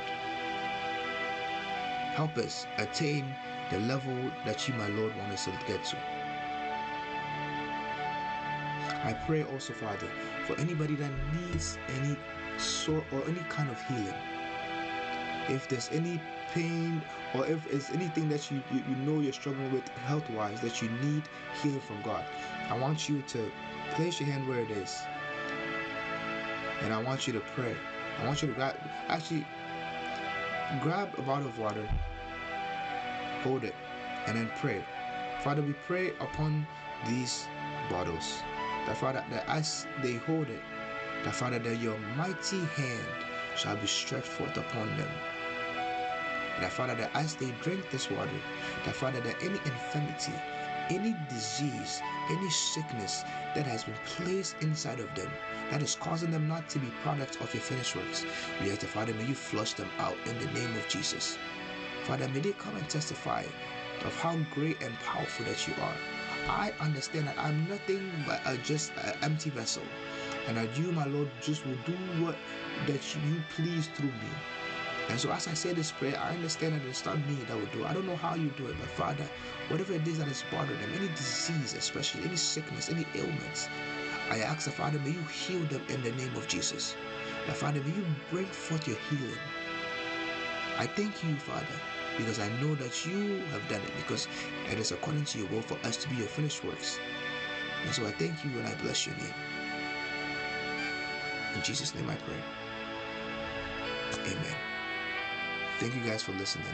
Help 2.15 2.37
us 2.37 2.65
attain 2.77 3.35
the 3.69 3.79
level 3.79 4.15
that 4.45 4.67
you, 4.69 4.73
my 4.75 4.87
Lord, 4.87 5.13
want 5.17 5.33
us 5.33 5.43
to 5.45 5.51
get 5.67 5.83
to. 5.83 5.97
I 9.03 9.13
pray 9.27 9.43
also, 9.43 9.73
Father, 9.73 10.07
for 10.47 10.57
anybody 10.57 10.95
that 10.95 11.11
needs 11.33 11.77
any 11.89 12.15
sort 12.57 13.03
or 13.11 13.21
any 13.27 13.41
kind 13.49 13.69
of 13.69 13.81
healing. 13.87 14.15
If 15.49 15.67
there's 15.67 15.89
any 15.91 16.21
pain 16.53 17.01
or 17.33 17.45
if 17.47 17.67
it's 17.67 17.89
anything 17.91 18.29
that 18.29 18.49
you, 18.49 18.63
you, 18.71 18.81
you 18.87 18.95
know 18.95 19.19
you're 19.19 19.33
struggling 19.33 19.73
with 19.73 19.85
health 20.07 20.29
wise 20.29 20.61
that 20.61 20.81
you 20.81 20.89
need 21.03 21.23
healing 21.61 21.81
from 21.81 22.01
God, 22.01 22.23
I 22.69 22.77
want 22.77 23.09
you 23.09 23.21
to 23.23 23.51
place 23.91 24.21
your 24.21 24.29
hand 24.29 24.47
where 24.47 24.59
it 24.59 24.71
is. 24.71 25.01
And 26.81 26.93
I 26.93 27.03
want 27.03 27.27
you 27.27 27.33
to 27.33 27.41
pray. 27.41 27.75
I 28.21 28.25
want 28.25 28.41
you 28.41 28.53
to 28.53 28.75
actually, 29.09 29.45
grab 30.81 31.09
a 31.17 31.21
bottle 31.21 31.47
of 31.47 31.59
water, 31.59 31.87
hold 33.43 33.63
it, 33.63 33.75
and 34.27 34.37
then 34.37 34.51
pray. 34.57 34.83
Father, 35.41 35.61
we 35.61 35.73
pray 35.85 36.09
upon 36.19 36.65
these 37.07 37.47
bottles 37.89 38.41
that 38.87 38.97
Father, 38.97 39.23
that 39.29 39.47
as 39.47 39.87
they 40.01 40.13
hold 40.13 40.49
it, 40.49 40.61
that 41.23 41.35
Father, 41.35 41.59
that 41.59 41.77
your 41.77 41.97
mighty 42.15 42.59
hand 42.59 43.05
shall 43.55 43.75
be 43.75 43.87
stretched 43.87 44.27
forth 44.27 44.57
upon 44.57 44.87
them. 44.97 45.09
That 46.59 46.71
Father, 46.71 46.95
that 46.95 47.11
as 47.15 47.35
they 47.35 47.51
drink 47.61 47.89
this 47.91 48.09
water, 48.09 48.29
that 48.85 48.95
Father, 48.95 49.19
that 49.21 49.35
any 49.41 49.57
infirmity, 49.65 50.33
any 50.89 51.15
disease, 51.29 52.01
any 52.29 52.49
sickness 52.49 53.23
that 53.55 53.65
has 53.65 53.83
been 53.83 53.95
placed 54.05 54.55
inside 54.61 54.99
of 54.99 55.13
them 55.15 55.29
that 55.71 55.81
is 55.81 55.95
causing 55.95 56.31
them 56.31 56.47
not 56.47 56.69
to 56.69 56.79
be 56.79 56.87
products 57.03 57.37
of 57.37 57.53
your 57.53 57.61
finished 57.61 57.95
works, 57.95 58.25
we 58.61 58.71
ask 58.71 58.81
the 58.81 58.87
Father, 58.87 59.13
may 59.13 59.25
you 59.25 59.35
flush 59.35 59.73
them 59.73 59.89
out 59.99 60.15
in 60.25 60.37
the 60.39 60.45
name 60.51 60.75
of 60.75 60.87
Jesus. 60.87 61.37
Father, 62.03 62.27
may 62.29 62.39
they 62.39 62.51
come 62.53 62.75
and 62.75 62.87
testify 62.89 63.43
of 64.03 64.15
how 64.19 64.35
great 64.53 64.81
and 64.81 64.93
powerful 64.99 65.45
that 65.45 65.67
you 65.67 65.73
are. 65.81 65.95
I 66.47 66.71
understand 66.79 67.27
that 67.27 67.37
I'm 67.39 67.67
nothing 67.67 68.11
but 68.27 68.39
a, 68.45 68.57
just 68.57 68.91
an 69.03 69.17
empty 69.23 69.49
vessel, 69.49 69.83
and 70.47 70.57
that 70.57 70.77
you, 70.77 70.91
my 70.91 71.05
Lord, 71.05 71.29
just 71.41 71.65
will 71.65 71.77
do 71.85 71.93
what 72.23 72.35
that 72.85 73.15
you 73.15 73.41
please 73.55 73.87
through 73.95 74.09
me. 74.09 74.29
And 75.09 75.19
so, 75.19 75.31
as 75.31 75.47
I 75.47 75.53
say 75.53 75.71
this 75.73 75.91
prayer, 75.91 76.19
I 76.19 76.31
understand 76.31 76.73
that 76.73 76.87
it's 76.87 77.05
not 77.05 77.17
me 77.27 77.35
that 77.47 77.55
will 77.55 77.67
do 77.67 77.83
it. 77.83 77.85
I 77.85 77.93
don't 77.93 78.07
know 78.07 78.15
how 78.15 78.35
you 78.35 78.49
do 78.57 78.67
it, 78.67 78.75
but 78.79 78.89
Father, 78.89 79.29
whatever 79.69 79.93
it 79.93 80.07
is 80.07 80.17
that 80.17 80.27
is 80.27 80.43
bothering 80.51 80.79
them, 80.81 80.91
any 80.95 81.07
disease, 81.09 81.73
especially 81.73 82.23
any 82.23 82.35
sickness, 82.35 82.89
any 82.89 83.05
ailments, 83.15 83.69
I 84.31 84.39
ask 84.39 84.65
the 84.65 84.71
Father, 84.71 84.99
may 84.99 85.11
you 85.11 85.21
heal 85.23 85.59
them 85.65 85.83
in 85.89 86.01
the 86.01 86.11
name 86.13 86.35
of 86.35 86.47
Jesus. 86.47 86.95
That 87.45 87.55
Father, 87.55 87.81
may 87.81 87.91
you 87.95 88.05
bring 88.31 88.47
forth 88.47 88.87
your 88.87 88.97
healing. 89.09 89.37
I 90.77 90.87
thank 90.87 91.23
you, 91.23 91.35
Father, 91.35 91.65
because 92.17 92.39
I 92.39 92.49
know 92.59 92.73
that 92.75 93.05
you 93.05 93.43
have 93.51 93.67
done 93.69 93.81
it 93.81 93.91
because 93.97 94.27
it 94.71 94.79
is 94.79 94.91
according 94.91 95.25
to 95.25 95.37
your 95.37 95.47
will 95.47 95.61
for 95.61 95.77
us 95.85 95.97
to 95.97 96.09
be 96.09 96.15
your 96.15 96.27
finished 96.27 96.63
works. 96.63 96.99
And 97.85 97.93
so 97.93 98.05
I 98.05 98.11
thank 98.11 98.43
you 98.43 98.51
and 98.57 98.67
I 98.67 98.73
bless 98.81 99.05
your 99.05 99.15
name. 99.17 99.33
In 101.55 101.61
Jesus' 101.61 101.93
name 101.93 102.09
I 102.09 102.15
pray. 102.15 102.35
Amen. 104.25 104.74
Thank 105.79 105.95
you 105.95 106.01
guys 106.01 106.23
for 106.23 106.31
listening. 106.33 106.65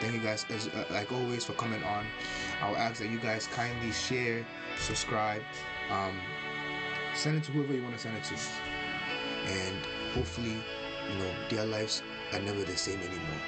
Thank 0.00 0.14
you 0.14 0.20
guys, 0.20 0.44
as, 0.50 0.68
uh, 0.68 0.84
like 0.90 1.10
always, 1.10 1.44
for 1.44 1.54
coming 1.54 1.82
on. 1.82 2.06
I'll 2.60 2.76
ask 2.76 3.00
that 3.00 3.08
you 3.08 3.18
guys 3.18 3.46
kindly 3.46 3.92
share, 3.92 4.46
subscribe, 4.78 5.42
um, 5.90 6.20
send 7.14 7.38
it 7.38 7.44
to 7.44 7.52
whoever 7.52 7.72
you 7.72 7.82
want 7.82 7.94
to 7.94 8.00
send 8.00 8.16
it 8.16 8.24
to. 8.24 8.34
And 9.50 9.76
hopefully, 10.14 10.56
you 11.10 11.18
know, 11.18 11.30
their 11.48 11.64
lives 11.64 12.02
are 12.32 12.40
never 12.40 12.62
the 12.62 12.76
same 12.76 13.00
anymore 13.00 13.40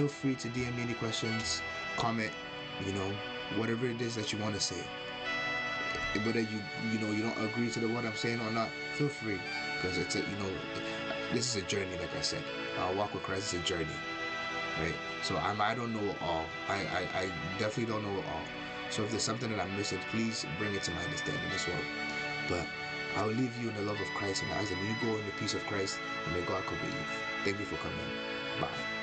feel 0.00 0.08
free 0.08 0.34
to 0.34 0.48
DM 0.48 0.74
me 0.76 0.82
any 0.84 0.94
questions, 0.94 1.60
comment, 1.98 2.32
you 2.86 2.92
know, 2.92 3.12
whatever 3.56 3.86
it 3.86 4.00
is 4.00 4.14
that 4.14 4.32
you 4.32 4.38
want 4.38 4.54
to 4.54 4.60
say. 4.60 4.82
Whether 6.24 6.40
you 6.40 6.58
you 6.90 6.98
know 6.98 7.10
you 7.12 7.22
don't 7.22 7.38
agree 7.44 7.70
to 7.70 7.80
the 7.80 7.86
what 7.86 8.06
I'm 8.06 8.16
saying 8.16 8.40
or 8.40 8.50
not, 8.50 8.68
feel 8.94 9.08
free 9.08 9.38
because 9.76 9.98
it's 9.98 10.16
a 10.16 10.20
you 10.20 10.36
know 10.38 10.50
this 11.32 11.54
is 11.54 11.62
a 11.62 11.66
journey. 11.66 11.98
Like 12.00 12.16
I 12.16 12.22
said, 12.22 12.42
our 12.80 12.94
walk 12.94 13.14
with 13.14 13.22
Christ 13.22 13.54
is 13.54 13.60
a 13.60 13.64
journey, 13.64 13.98
right? 14.80 14.94
So 15.22 15.36
I'm 15.36 15.60
I 15.60 15.74
don't 15.74 15.92
know 15.94 16.14
all. 16.20 16.46
I 16.68 16.78
I, 16.98 17.20
I 17.20 17.30
definitely 17.58 17.92
don't 17.92 18.02
know 18.02 18.22
all, 18.32 18.42
So 18.90 19.04
if 19.04 19.10
there's 19.10 19.22
something 19.22 19.50
that 19.50 19.60
I'm 19.60 19.76
missing, 19.76 19.98
please 20.10 20.46
bring 20.58 20.74
it 20.74 20.82
to 20.84 20.90
my 20.92 21.02
understanding 21.04 21.50
as 21.54 21.66
well. 21.66 21.82
But 22.48 22.66
I 23.16 23.24
will 23.24 23.34
leave 23.34 23.56
you 23.60 23.68
in 23.68 23.74
the 23.76 23.82
love 23.82 24.00
of 24.00 24.06
Christ 24.08 24.42
and 24.42 24.52
I 24.52 24.56
ask 24.56 24.70
that 24.70 24.78
you 24.78 24.94
go 25.02 25.16
in 25.18 25.26
the 25.26 25.32
peace 25.38 25.54
of 25.54 25.64
Christ, 25.66 25.98
and 26.26 26.34
may 26.34 26.42
God 26.42 26.62
cover 26.64 26.86
you. 26.86 27.04
Thank 27.44 27.58
you 27.58 27.66
for 27.66 27.76
coming. 27.76 27.98
Bye. 28.60 28.99